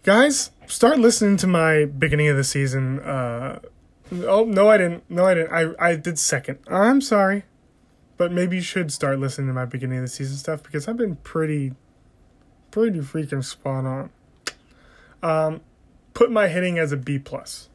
Guys, 0.04 0.52
start 0.68 1.00
listening 1.00 1.38
to 1.38 1.48
my 1.48 1.86
beginning 1.86 2.28
of 2.28 2.36
the 2.36 2.44
season. 2.44 3.00
Uh, 3.00 3.60
oh 4.12 4.44
no, 4.44 4.70
I 4.70 4.78
didn't. 4.78 5.10
No, 5.10 5.26
I 5.26 5.34
didn't. 5.34 5.52
I 5.54 5.74
I 5.80 5.96
did 5.96 6.20
second. 6.20 6.60
I'm 6.68 7.00
sorry, 7.00 7.44
but 8.18 8.32
maybe 8.32 8.58
you 8.58 8.62
should 8.62 8.92
start 8.92 9.20
listening 9.20 9.48
to 9.48 9.54
my 9.54 9.66
beginning 9.66 10.00
of 10.00 10.04
the 10.04 10.10
season 10.10 10.36
stuff 10.36 10.62
because 10.62 10.88
I've 10.88 10.98
been 10.98 11.16
pretty, 11.16 11.74
pretty 12.74 13.00
freaking 13.02 13.44
spot 13.44 13.86
on. 13.86 14.10
Um, 15.22 15.62
put 16.16 16.32
my 16.32 16.48
hitting 16.48 16.80
as 16.80 16.92
a 16.92 16.98
B 16.98 17.20
plus. 17.20 17.70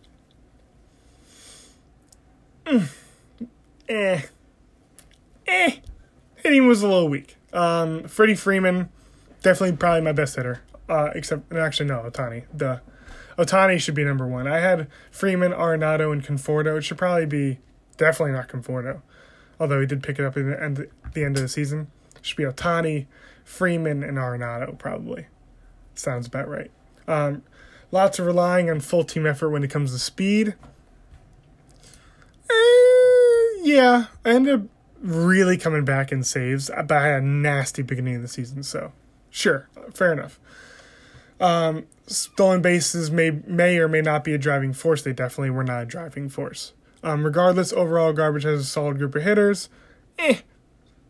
Mm. 2.64 2.88
Eh. 3.88 4.22
Eh. 5.46 5.76
Hitting 6.34 6.66
was 6.66 6.82
a 6.82 6.88
little 6.88 7.08
weak. 7.08 7.37
Um, 7.52 8.08
Freddie 8.08 8.34
Freeman, 8.34 8.88
definitely 9.40 9.76
probably 9.76 10.00
my 10.00 10.11
best 10.11 10.34
hitter. 10.34 10.62
Uh, 10.88 11.11
except 11.14 11.52
actually 11.52 11.87
no, 11.87 12.00
Ohtani. 12.00 12.46
The 12.52 12.80
Ohtani 13.38 13.78
should 13.78 13.94
be 13.94 14.02
number 14.02 14.26
one. 14.26 14.48
I 14.48 14.58
had 14.58 14.88
Freeman, 15.12 15.52
Arenado, 15.52 16.12
and 16.12 16.24
Conforto. 16.24 16.76
It 16.76 16.82
should 16.82 16.98
probably 16.98 17.26
be 17.26 17.58
definitely 17.96 18.32
not 18.32 18.48
Conforto, 18.48 19.02
although 19.61 19.80
he 19.80 19.87
did 19.87 20.02
pick 20.02 20.18
it 20.18 20.24
up 20.24 20.37
at 20.37 20.44
the 20.44 20.61
end, 20.61 20.88
the 21.14 21.24
end 21.24 21.37
of 21.37 21.42
the 21.42 21.48
season. 21.48 21.87
It 22.16 22.26
should 22.26 22.37
be 22.37 22.42
Ohtani, 22.42 23.06
Freeman, 23.48 24.04
and 24.04 24.18
Arenado 24.18 24.78
probably. 24.78 25.26
Sounds 25.94 26.26
about 26.26 26.48
right. 26.48 26.70
Um, 27.08 27.42
lots 27.90 28.18
of 28.18 28.26
relying 28.26 28.68
on 28.68 28.80
full 28.80 29.04
team 29.04 29.26
effort 29.26 29.48
when 29.48 29.64
it 29.64 29.70
comes 29.70 29.90
to 29.92 29.98
speed. 29.98 30.54
Uh, 32.48 33.62
yeah, 33.62 34.06
I 34.24 34.30
ended 34.30 34.54
up 34.54 34.66
really 35.00 35.56
coming 35.56 35.84
back 35.87 36.12
in 36.12 36.22
saves, 36.22 36.70
but 36.70 36.92
I 36.92 37.06
had 37.06 37.22
a 37.22 37.26
nasty 37.26 37.82
beginning 37.82 38.16
of 38.16 38.22
the 38.22 38.28
season, 38.28 38.62
so 38.62 38.92
sure, 39.30 39.68
fair 39.94 40.12
enough. 40.12 40.38
Um, 41.40 41.87
stolen 42.06 42.61
bases 42.61 43.11
may 43.11 43.30
may 43.30 43.78
or 43.78 43.88
may 43.88 44.02
not 44.02 44.24
be 44.24 44.34
a 44.34 44.38
driving 44.38 44.74
force. 44.74 45.02
They 45.02 45.14
definitely 45.14 45.50
were 45.50 45.64
not 45.64 45.82
a 45.84 45.87
driving 45.87 46.28
force. 46.28 46.74
Um, 47.02 47.24
regardless, 47.24 47.72
overall, 47.72 48.12
Garbage 48.12 48.42
has 48.42 48.61
a 48.61 48.64
solid 48.64 48.98
group 48.98 49.14
of 49.14 49.22
hitters. 49.22 49.70
Eh, 50.18 50.40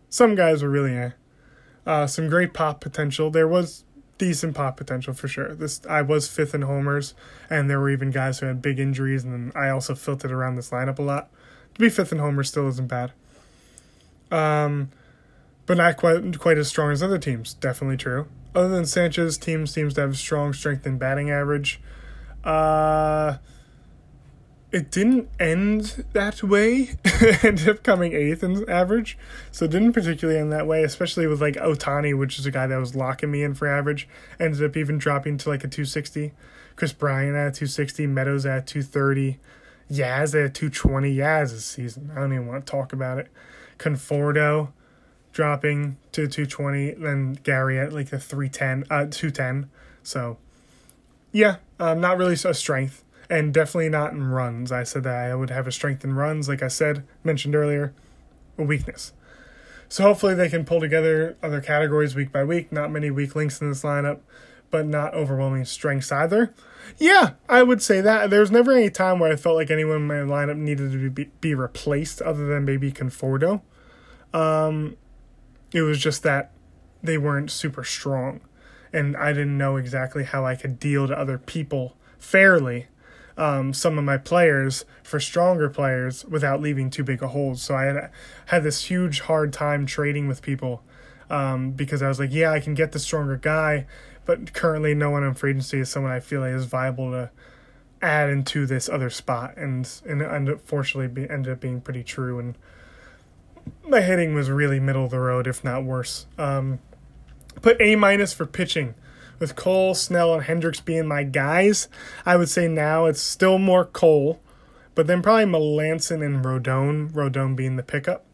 some 0.09 0.37
guys 0.37 0.63
were 0.63 0.71
really 0.71 0.97
eh. 0.97 1.11
Uh, 1.89 2.07
some 2.07 2.29
great 2.29 2.53
pop 2.53 2.81
potential. 2.81 3.31
There 3.31 3.49
was 3.49 3.85
decent 4.19 4.55
pop 4.55 4.77
potential 4.77 5.15
for 5.15 5.27
sure. 5.27 5.55
This 5.55 5.81
I 5.89 6.03
was 6.03 6.29
fifth 6.29 6.55
in 6.55 6.63
homers, 6.63 7.15
and 7.49 7.69
there 7.69 7.81
were 7.81 7.91
even 7.91 8.11
guys 8.11 8.39
who 8.39 8.47
had 8.47 8.63
big 8.63 8.79
injuries, 8.79 9.25
and 9.25 9.53
I 9.57 9.71
also 9.71 9.95
filtered 9.95 10.31
around 10.31 10.57
this 10.57 10.71
lineup 10.71 10.99
a 10.99 11.03
lot. 11.03 11.31
To 11.75 11.81
be 11.81 11.89
fifth 11.89 12.13
in 12.13 12.19
homers 12.19 12.49
still 12.49 12.69
isn't 12.69 12.89
bad. 12.89 13.13
Um, 14.31 14.91
but 15.67 15.79
not 15.79 15.97
quite 15.97 16.39
quite 16.39 16.59
as 16.59 16.69
strong 16.69 16.93
as 16.93 17.03
other 17.03 17.19
teams. 17.19 17.55
Definitely 17.55 17.97
true 17.97 18.29
other 18.55 18.69
than 18.69 18.87
Sanchez, 18.87 19.39
team 19.39 19.67
seems 19.67 19.95
to 19.95 20.01
have 20.03 20.17
strong 20.17 20.53
strength 20.53 20.87
in 20.87 20.99
batting 20.99 21.31
average. 21.31 21.81
Uh, 22.45 23.37
it 24.71 24.91
didn't 24.91 25.29
end 25.41 26.05
that 26.13 26.43
way. 26.43 26.97
it 27.05 27.45
ended 27.45 27.69
up 27.69 27.83
coming 27.83 28.13
eighth 28.13 28.43
in 28.43 28.69
average, 28.69 29.17
so 29.51 29.65
it 29.65 29.71
didn't 29.71 29.93
particularly 29.93 30.39
end 30.39 30.53
that 30.53 30.67
way. 30.67 30.83
Especially 30.83 31.27
with 31.27 31.41
like 31.41 31.55
Ohtani, 31.55 32.17
which 32.17 32.39
is 32.39 32.47
a 32.47 32.51
guy 32.51 32.67
that 32.67 32.77
was 32.77 32.95
locking 32.95 33.31
me 33.31 33.43
in 33.43 33.55
for 33.55 33.67
average, 33.67 34.09
ended 34.39 34.63
up 34.63 34.77
even 34.77 34.99
dropping 34.99 35.39
to 35.39 35.49
like 35.49 35.65
a 35.65 35.69
two 35.69 35.85
sixty. 35.85 36.33
Kris 36.77 36.93
Bryant 36.93 37.37
at 37.37 37.55
two 37.55 37.67
sixty, 37.67 38.07
Meadows 38.07 38.47
at 38.47 38.67
two 38.67 38.83
thirty, 38.83 39.39
Yaz 39.91 40.35
at 40.35 40.55
two 40.55 40.71
twenty. 40.71 41.17
Yaz 41.17 41.51
this 41.53 41.65
season, 41.65 42.11
I 42.13 42.21
don't 42.21 42.33
even 42.33 42.47
want 42.47 42.67
to 42.67 42.71
talk 42.71 42.93
about 42.93 43.19
it. 43.19 43.29
Conforto 43.79 44.69
dropping 45.33 45.97
to 46.11 46.27
220, 46.27 46.95
then 46.95 47.39
Gary 47.45 47.79
at 47.79 47.93
like 47.93 48.13
a 48.13 48.19
310, 48.19 48.85
uh, 48.91 49.07
210. 49.09 49.71
So, 50.03 50.37
yeah, 51.31 51.57
um, 51.79 52.01
not 52.01 52.19
really 52.19 52.33
a 52.33 52.55
strength, 52.55 53.05
and 53.31 53.53
definitely 53.53 53.89
not 53.89 54.13
in 54.13 54.25
runs. 54.25 54.73
I 54.73 54.85
said 54.85 55.05
that 55.05 55.15
I 55.15 55.35
would 55.35 55.51
have 55.51 55.67
a 55.67 55.73
strength 55.73 56.05
in 56.05 56.15
runs, 56.15 56.49
like 56.49 56.63
I 56.63 56.69
said, 56.69 57.05
mentioned 57.25 57.55
earlier, 57.55 57.95
a 58.57 58.63
weakness. 58.63 59.13
So 59.89 60.03
hopefully 60.03 60.35
they 60.35 60.49
can 60.49 60.65
pull 60.65 60.81
together 60.81 61.37
other 61.43 61.61
categories 61.61 62.15
week 62.15 62.31
by 62.33 62.45
week. 62.45 62.71
Not 62.71 62.91
many 62.91 63.11
weak 63.11 63.35
links 63.35 63.61
in 63.61 63.71
this 63.71 63.83
lineup, 63.83 64.21
but 64.71 64.87
not 64.87 65.15
overwhelming 65.15 65.65
strengths 65.65 66.13
either. 66.13 66.55
Yeah, 66.99 67.33
I 67.49 67.63
would 67.63 67.83
say 67.83 68.01
that. 68.01 68.31
There 68.31 68.41
was 68.41 68.51
never 68.51 68.73
any 68.73 68.91
time 68.91 69.19
where 69.19 69.33
I 69.33 69.37
felt 69.37 69.57
like 69.57 69.71
anyone 69.71 69.97
in 69.97 70.07
my 70.07 70.15
lineup 70.17 70.57
needed 70.57 70.93
to 70.93 71.11
be, 71.11 71.25
be 71.41 71.55
replaced 71.55 72.21
other 72.23 72.47
than 72.47 72.65
maybe 72.65 72.93
Conforto. 72.93 73.63
Um, 74.33 74.97
it 75.73 75.83
was 75.83 75.99
just 75.99 76.23
that 76.23 76.53
they 77.03 77.19
weren't 77.19 77.51
super 77.51 77.85
strong. 77.85 78.41
And 78.93 79.17
I 79.17 79.33
didn't 79.33 79.59
know 79.59 79.77
exactly 79.77 80.25
how 80.25 80.47
I 80.47 80.55
could 80.55 80.79
deal 80.79 81.07
to 81.09 81.19
other 81.19 81.39
people 81.39 81.97
fairly. 82.19 82.87
Um, 83.39 83.73
some 83.73 83.97
of 83.99 84.05
my 84.05 84.19
players 84.19 84.85
for 85.05 85.21
stronger 85.21 85.71
players 85.71 86.25
without 86.25 86.61
leaving 86.61 86.91
too 86.91 87.05
big 87.05 87.23
a 87.23 87.29
hole. 87.29 87.55
So 87.55 87.75
I 87.75 87.85
had 87.85 88.11
had 88.47 88.65
this 88.65 88.87
huge 88.87 89.21
hard 89.21 89.53
time 89.53 89.87
trading 89.87 90.27
with 90.27 90.43
people 90.43 90.83
um, 91.31 91.71
because 91.71 92.03
I 92.03 92.09
was 92.09 92.19
like, 92.19 92.33
yeah, 92.33 92.51
I 92.51 92.59
can 92.59 92.75
get 92.75 92.91
the 92.93 92.99
stronger 92.99 93.37
guy, 93.37 93.87
but 94.25 94.53
currently 94.53 94.93
no 94.93 95.11
one 95.11 95.23
on 95.23 95.35
free 95.35 95.51
agency 95.51 95.79
is 95.79 95.89
someone 95.89 96.11
I 96.11 96.21
feel 96.21 96.41
like 96.41 96.53
is 96.53 96.65
viable 96.65 97.13
to 97.13 97.31
add 98.03 98.29
into 98.29 98.67
this 98.67 98.89
other 98.89 99.11
spot, 99.11 99.57
and 99.57 99.89
and 100.07 100.23
unfortunately 100.23 101.09
be, 101.09 101.31
ended 101.31 101.53
up 101.53 101.61
being 101.61 101.81
pretty 101.81 102.03
true. 102.03 102.39
And 102.39 102.57
my 103.87 104.01
hitting 104.01 104.35
was 104.35 104.51
really 104.51 104.81
middle 104.81 105.05
of 105.05 105.11
the 105.11 105.21
road, 105.21 105.47
if 105.47 105.63
not 105.63 105.85
worse. 105.85 106.27
Um, 106.39 106.81
put 107.63 107.81
A 107.81 107.97
minus 107.97 108.33
for 108.33 108.47
pitching. 108.47 108.95
With 109.39 109.55
Cole, 109.57 109.95
Snell, 109.95 110.35
and 110.35 110.43
Hendricks 110.43 110.81
being 110.81 111.07
my 111.07 111.23
guys, 111.23 111.89
I 112.27 112.37
would 112.37 112.49
say 112.49 112.67
now 112.69 113.07
it's 113.07 113.21
still 113.21 113.59
more 113.59 113.85
Cole, 113.85 114.41
but 114.95 115.07
then 115.07 115.23
probably 115.23 115.45
Melancon 115.45 116.25
and 116.25 116.45
Rodon. 116.45 117.13
Rodon 117.13 117.55
being 117.55 117.77
the 117.77 117.83
pickup. 117.83 118.25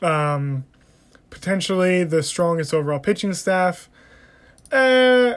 Um, 0.00 0.64
potentially 1.30 2.04
the 2.04 2.22
strongest 2.22 2.72
overall 2.72 3.00
pitching 3.00 3.34
staff. 3.34 3.88
Uh, 4.70 5.34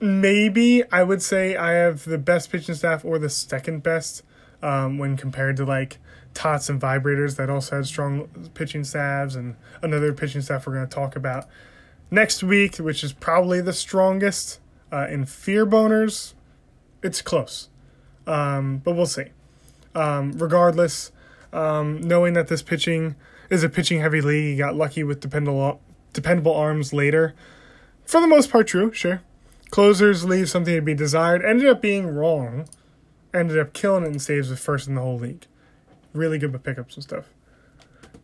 maybe 0.00 0.82
I 0.90 1.02
would 1.02 1.22
say 1.22 1.56
I 1.56 1.72
have 1.72 2.04
the 2.04 2.18
best 2.18 2.50
pitching 2.50 2.74
staff 2.74 3.04
or 3.04 3.18
the 3.18 3.28
second 3.28 3.82
best 3.82 4.22
um, 4.62 4.98
when 4.98 5.16
compared 5.16 5.56
to 5.58 5.64
like 5.64 5.98
Tots 6.34 6.68
and 6.68 6.80
Vibrators 6.80 7.36
that 7.36 7.50
also 7.50 7.76
had 7.76 7.86
strong 7.86 8.28
pitching 8.54 8.84
staffs 8.84 9.34
and 9.34 9.56
another 9.82 10.12
pitching 10.12 10.40
staff 10.40 10.66
we're 10.66 10.74
going 10.74 10.88
to 10.88 10.94
talk 10.94 11.16
about 11.16 11.46
next 12.10 12.42
week, 12.42 12.76
which 12.76 13.04
is 13.04 13.12
probably 13.12 13.60
the 13.60 13.72
strongest. 13.72 14.60
Uh, 14.92 15.06
in 15.08 15.24
Fear 15.24 15.66
Boners, 15.66 16.34
it's 17.00 17.22
close, 17.22 17.68
um, 18.26 18.78
but 18.78 18.96
we'll 18.96 19.06
see. 19.06 19.26
Um, 19.94 20.32
regardless, 20.32 21.12
um, 21.52 22.00
knowing 22.00 22.32
that 22.34 22.48
this 22.48 22.60
pitching 22.60 23.14
is 23.50 23.62
a 23.62 23.68
pitching 23.68 24.00
heavy 24.00 24.20
league, 24.20 24.44
he 24.44 24.56
got 24.56 24.74
lucky 24.74 25.04
with 25.04 25.20
dependable 25.20 25.80
dependable 26.12 26.54
arms 26.54 26.92
later. 26.92 27.34
For 28.04 28.20
the 28.20 28.26
most 28.26 28.50
part, 28.50 28.66
true, 28.66 28.92
sure. 28.92 29.22
Closers 29.70 30.24
leave 30.24 30.50
something 30.50 30.74
to 30.74 30.82
be 30.82 30.94
desired. 30.94 31.44
Ended 31.44 31.68
up 31.68 31.80
being 31.80 32.08
wrong. 32.08 32.68
Ended 33.32 33.58
up 33.58 33.72
killing 33.72 34.04
it 34.04 34.08
in 34.08 34.18
saves 34.18 34.50
with 34.50 34.58
first 34.58 34.88
in 34.88 34.96
the 34.96 35.00
whole 35.00 35.18
league. 35.18 35.46
Really 36.12 36.38
good 36.38 36.52
with 36.52 36.64
pickups 36.64 36.96
and 36.96 37.04
stuff. 37.04 37.26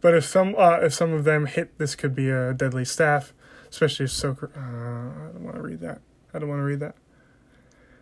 But 0.01 0.15
if 0.15 0.25
some 0.25 0.55
uh, 0.59 0.79
if 0.79 0.93
some 0.93 1.13
of 1.13 1.25
them 1.25 1.47
hit, 1.47 1.79
this 1.79 1.95
could 1.95 2.15
be 2.15 2.29
a 2.29 2.53
deadly 2.53 2.85
staff, 2.85 3.33
especially 3.71 4.05
if 4.05 4.11
Sokra. 4.11 4.51
Uh, 4.57 5.29
I 5.29 5.33
don't 5.33 5.45
want 5.45 5.57
to 5.57 5.63
read 5.63 5.81
that. 5.81 6.01
I 6.33 6.39
don't 6.39 6.49
want 6.49 6.61
to 6.61 6.65
read 6.65 6.81
that. 6.81 6.97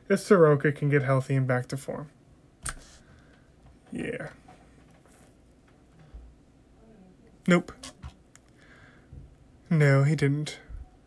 If 0.08 0.20
Soroka 0.20 0.72
can 0.72 0.88
get 0.88 1.02
healthy 1.02 1.34
and 1.34 1.46
back 1.46 1.66
to 1.68 1.76
form. 1.76 2.10
Yeah. 3.90 4.28
Nope. 7.46 7.72
No, 9.70 10.04
he 10.04 10.14
didn't. 10.14 10.58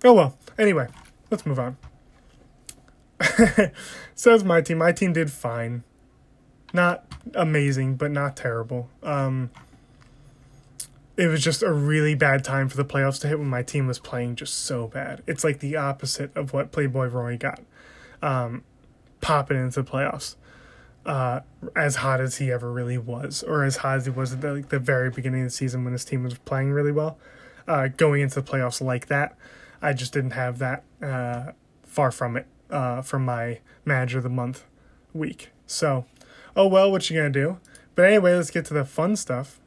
Oh 0.04 0.14
well. 0.14 0.38
Anyway, 0.58 0.88
let's 1.30 1.46
move 1.46 1.60
on. 1.60 1.78
Says 4.16 4.44
my 4.44 4.62
team. 4.62 4.80
My 4.80 4.92
team 4.92 5.14
did 5.14 5.32
fine. 5.32 5.84
Not 6.74 7.06
amazing, 7.34 7.96
but 7.96 8.12
not 8.12 8.36
terrible. 8.36 8.90
Um, 9.04 9.52
it 11.18 11.28
was 11.28 11.44
just 11.44 11.64
a 11.64 11.72
really 11.72 12.16
bad 12.16 12.44
time 12.44 12.70
for 12.70 12.78
the 12.78 12.86
playoffs 12.86 13.20
to 13.22 13.28
hit 13.28 13.40
when 13.40 13.50
my 13.50 13.64
team 13.64 13.88
was 13.88 14.00
playing 14.00 14.36
just 14.36 14.54
so 14.54 14.88
bad. 14.88 15.24
It's 15.28 15.44
like 15.44 15.60
the 15.60 15.76
opposite 15.76 16.36
of 16.36 16.54
what 16.54 16.72
Playboy 16.72 17.08
Roy 17.08 17.38
got, 17.38 17.62
um, 18.22 18.64
popping 19.20 19.58
into 19.58 19.82
the 19.82 19.90
playoffs. 19.90 20.36
Uh, 21.06 21.40
as 21.74 21.98
hot 21.98 22.20
as 22.20 22.36
he 22.36 22.52
ever 22.52 22.70
really 22.70 22.98
was, 22.98 23.42
or 23.42 23.64
as 23.64 23.78
hot 23.78 23.96
as 23.96 24.06
he 24.06 24.12
was 24.12 24.34
at 24.34 24.42
the, 24.42 24.54
like, 24.56 24.68
the 24.68 24.78
very 24.78 25.10
beginning 25.10 25.40
of 25.40 25.48
the 25.48 25.52
season 25.52 25.86
when 25.86 25.94
his 25.94 26.04
team 26.04 26.22
was 26.22 26.38
playing 26.40 26.72
really 26.72 26.92
well. 26.92 27.18
Uh, 27.66 27.88
going 27.88 28.22
into 28.22 28.36
the 28.36 28.52
playoffs 28.52 28.82
like 28.82 29.08
that, 29.08 29.38
I 29.82 29.94
just 29.94 30.12
didn't 30.12 30.32
have 30.32 30.60
that. 30.60 30.84
Uh, 31.02 31.54
far 31.98 32.12
from 32.12 32.38
it 32.38 32.46
uh, 32.70 33.02
from 33.02 33.26
my 33.26 33.60
manager 33.86 34.18
of 34.18 34.24
the 34.24 34.30
month 34.30 34.66
week. 35.14 35.50
So, 35.66 36.06
oh 36.56 36.68
well, 36.68 36.92
what 36.92 37.10
you 37.10 37.18
gonna 37.18 37.30
do? 37.30 37.58
But 37.96 38.06
anyway, 38.06 38.36
let's 38.36 38.52
get 38.52 38.66
to 38.66 38.74
the 38.74 38.86
fun 38.86 39.16
stuff. 39.16 39.60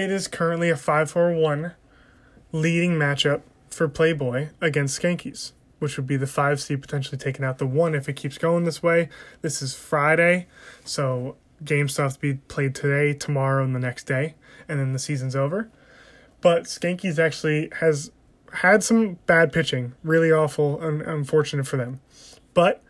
It 0.00 0.10
is 0.10 0.28
currently 0.28 0.70
a 0.70 0.76
5 0.76 1.10
4 1.10 1.32
1 1.34 1.74
leading 2.52 2.92
matchup 2.92 3.42
for 3.68 3.86
Playboy 3.86 4.48
against 4.58 4.98
Skankies, 4.98 5.52
which 5.78 5.98
would 5.98 6.06
be 6.06 6.16
the 6.16 6.26
5 6.26 6.58
seed 6.58 6.80
potentially 6.80 7.18
taking 7.18 7.44
out 7.44 7.58
the 7.58 7.66
1 7.66 7.94
if 7.94 8.08
it 8.08 8.14
keeps 8.14 8.38
going 8.38 8.64
this 8.64 8.82
way. 8.82 9.10
This 9.42 9.60
is 9.60 9.74
Friday, 9.74 10.46
so 10.86 11.36
games 11.62 11.92
still 11.92 12.06
have 12.06 12.14
to 12.14 12.18
be 12.18 12.34
played 12.48 12.74
today, 12.74 13.12
tomorrow, 13.12 13.62
and 13.62 13.74
the 13.74 13.78
next 13.78 14.04
day, 14.04 14.36
and 14.66 14.80
then 14.80 14.94
the 14.94 14.98
season's 14.98 15.36
over. 15.36 15.68
But 16.40 16.62
Skankies 16.62 17.18
actually 17.18 17.68
has 17.80 18.10
had 18.54 18.82
some 18.82 19.18
bad 19.26 19.52
pitching, 19.52 19.92
really 20.02 20.32
awful 20.32 20.80
and 20.80 21.02
unfortunate 21.02 21.66
for 21.66 21.76
them. 21.76 22.00
But 22.54 22.82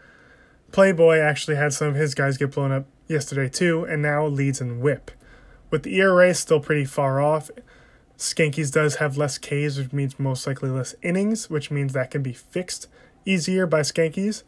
Playboy 0.70 1.18
actually 1.18 1.57
had 1.57 1.73
some 1.73 1.88
of 1.88 1.96
his 1.96 2.14
guys 2.14 2.37
get 2.37 2.53
blown 2.53 2.70
up 2.70 2.87
yesterday 3.09 3.49
too, 3.49 3.83
and 3.83 4.01
now 4.01 4.29
leads 4.29 4.61
in 4.61 4.79
whip. 4.79 5.11
With 5.70 5.85
the 5.85 5.96
ERA 5.96 6.35
still 6.35 6.61
pretty 6.61 6.85
far 6.85 7.20
off, 7.20 7.50
Skankies 8.18 8.72
does 8.72 8.96
have 8.96 9.16
less 9.16 9.38
Ks, 9.38 9.78
which 9.78 9.92
means 9.92 10.18
most 10.18 10.46
likely 10.46 10.68
less 10.68 10.94
innings, 11.02 11.48
which 11.48 11.70
means 11.70 11.92
that 11.92 12.11
can 12.11 12.22
be 12.22 12.33
fixed 12.33 12.88
easier 13.24 13.66
by 13.66 13.80
Skankies, 13.80 14.42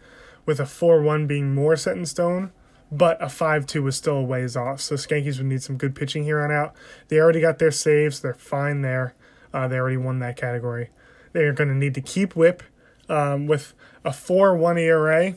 with 0.44 0.58
a 0.58 0.66
4 0.66 1.00
1 1.00 1.26
being 1.26 1.54
more 1.54 1.76
set 1.76 1.96
in 1.96 2.04
stone, 2.04 2.52
but 2.90 3.22
a 3.22 3.28
5 3.28 3.66
2 3.66 3.82
was 3.82 3.96
still 3.96 4.16
a 4.16 4.22
ways 4.22 4.56
off. 4.56 4.80
So 4.80 4.96
Skankies 4.96 5.38
would 5.38 5.46
need 5.46 5.62
some 5.62 5.76
good 5.76 5.94
pitching 5.94 6.24
here 6.24 6.40
on 6.40 6.50
out. 6.50 6.74
They 7.08 7.18
already 7.18 7.40
got 7.40 7.58
their 7.58 7.70
saves, 7.70 8.20
they're 8.20 8.34
fine 8.34 8.82
there. 8.82 9.14
Uh, 9.54 9.68
they 9.68 9.76
already 9.76 9.96
won 9.98 10.18
that 10.18 10.36
category. 10.36 10.90
They're 11.32 11.52
going 11.52 11.68
to 11.68 11.74
need 11.74 11.94
to 11.94 12.00
keep 12.00 12.34
whip 12.34 12.62
um, 13.08 13.46
with 13.46 13.74
a 14.04 14.12
4 14.12 14.56
1 14.56 14.76
ERA. 14.78 15.36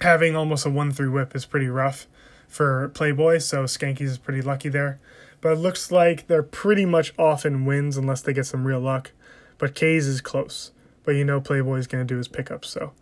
Having 0.00 0.36
almost 0.36 0.66
a 0.66 0.70
1 0.70 0.92
3 0.92 1.08
whip 1.08 1.34
is 1.34 1.46
pretty 1.46 1.68
rough 1.68 2.06
for 2.48 2.88
Playboy, 2.90 3.38
so 3.38 3.64
Skankies 3.64 4.02
is 4.02 4.18
pretty 4.18 4.42
lucky 4.42 4.68
there. 4.68 4.98
But 5.40 5.52
it 5.52 5.58
looks 5.58 5.90
like 5.90 6.26
they're 6.26 6.42
pretty 6.42 6.86
much 6.86 7.12
off 7.18 7.44
in 7.44 7.64
wins 7.64 7.96
unless 7.96 8.22
they 8.22 8.32
get 8.32 8.46
some 8.46 8.66
real 8.66 8.80
luck. 8.80 9.12
But 9.58 9.74
K's 9.74 10.06
is 10.06 10.20
close. 10.20 10.72
But 11.04 11.12
you 11.12 11.24
know 11.24 11.40
Playboy 11.40 11.78
is 11.78 11.86
going 11.86 12.06
to 12.06 12.14
do 12.14 12.18
his 12.18 12.28
pickups, 12.28 12.68
so. 12.68 12.92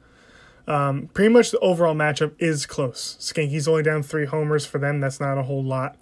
Um, 0.66 1.08
pretty 1.12 1.32
much 1.32 1.50
the 1.50 1.58
overall 1.58 1.94
matchup 1.94 2.32
is 2.38 2.66
close. 2.66 3.16
Skanky's 3.20 3.68
only 3.68 3.82
down 3.82 4.02
three 4.02 4.24
homers 4.24 4.64
for 4.64 4.78
them. 4.78 5.00
That's 5.00 5.20
not 5.20 5.36
a 5.36 5.42
whole 5.42 5.62
lot. 5.62 5.96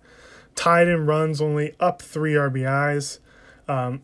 Tied 0.54 0.86
in 0.86 1.06
runs, 1.06 1.40
only 1.40 1.74
up 1.80 2.00
three 2.00 2.34
RBIs. 2.34 3.18
Um, 3.66 4.02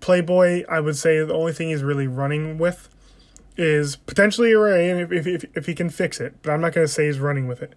Playboy, 0.00 0.64
I 0.68 0.80
would 0.80 0.96
say 0.96 1.22
the 1.22 1.34
only 1.34 1.52
thing 1.52 1.68
he's 1.68 1.82
really 1.82 2.06
running 2.06 2.56
with 2.56 2.88
is 3.56 3.96
potentially 3.96 4.50
ERA, 4.50 4.78
and 4.78 5.00
if, 5.00 5.12
if, 5.12 5.26
if, 5.26 5.56
if 5.56 5.66
he 5.66 5.74
can 5.74 5.90
fix 5.90 6.20
it. 6.20 6.36
But 6.42 6.52
I'm 6.52 6.60
not 6.60 6.72
going 6.72 6.86
to 6.86 6.92
say 6.92 7.06
he's 7.06 7.18
running 7.18 7.46
with 7.46 7.62
it. 7.62 7.74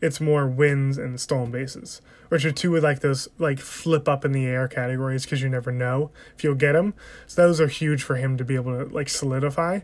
It's 0.00 0.20
more 0.20 0.46
wins 0.46 0.98
and 0.98 1.20
stolen 1.20 1.50
bases, 1.50 2.00
which 2.28 2.44
are 2.44 2.52
two 2.52 2.76
of 2.76 2.82
like 2.82 3.00
those 3.00 3.28
like 3.38 3.58
flip 3.58 4.08
up 4.08 4.24
in 4.24 4.32
the 4.32 4.46
air 4.46 4.68
categories 4.68 5.24
because 5.24 5.42
you 5.42 5.48
never 5.48 5.72
know 5.72 6.10
if 6.36 6.44
you'll 6.44 6.54
get 6.54 6.72
them. 6.72 6.94
So 7.26 7.42
those 7.46 7.60
are 7.60 7.68
huge 7.68 8.02
for 8.02 8.16
him 8.16 8.36
to 8.36 8.44
be 8.44 8.54
able 8.54 8.76
to 8.76 8.92
like 8.92 9.08
solidify. 9.08 9.80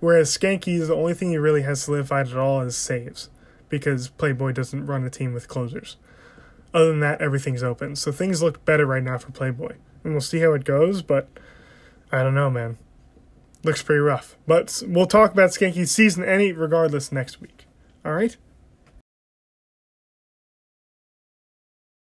Whereas 0.00 0.36
Skanky, 0.36 0.84
the 0.84 0.94
only 0.94 1.14
thing 1.14 1.30
he 1.30 1.38
really 1.38 1.62
has 1.62 1.82
solidified 1.82 2.28
at 2.28 2.36
all 2.36 2.60
is 2.60 2.76
saves 2.76 3.30
because 3.68 4.08
Playboy 4.08 4.52
doesn't 4.52 4.86
run 4.86 5.04
a 5.04 5.10
team 5.10 5.32
with 5.32 5.48
closers. 5.48 5.96
Other 6.74 6.88
than 6.88 7.00
that, 7.00 7.20
everything's 7.20 7.62
open. 7.62 7.94
So 7.96 8.10
things 8.10 8.42
look 8.42 8.64
better 8.64 8.84
right 8.84 9.02
now 9.02 9.18
for 9.18 9.30
Playboy 9.30 9.76
and 10.02 10.12
we'll 10.12 10.20
see 10.20 10.40
how 10.40 10.54
it 10.54 10.64
goes. 10.64 11.02
But 11.02 11.28
I 12.10 12.22
don't 12.22 12.34
know, 12.34 12.50
man. 12.50 12.78
Looks 13.64 13.82
pretty 13.82 14.00
rough. 14.00 14.36
But 14.46 14.82
we'll 14.86 15.06
talk 15.06 15.32
about 15.32 15.50
Skanky's 15.50 15.90
season 15.90 16.24
any 16.24 16.52
regardless 16.52 17.12
next 17.12 17.40
week. 17.40 17.66
All 18.04 18.12
right. 18.12 18.36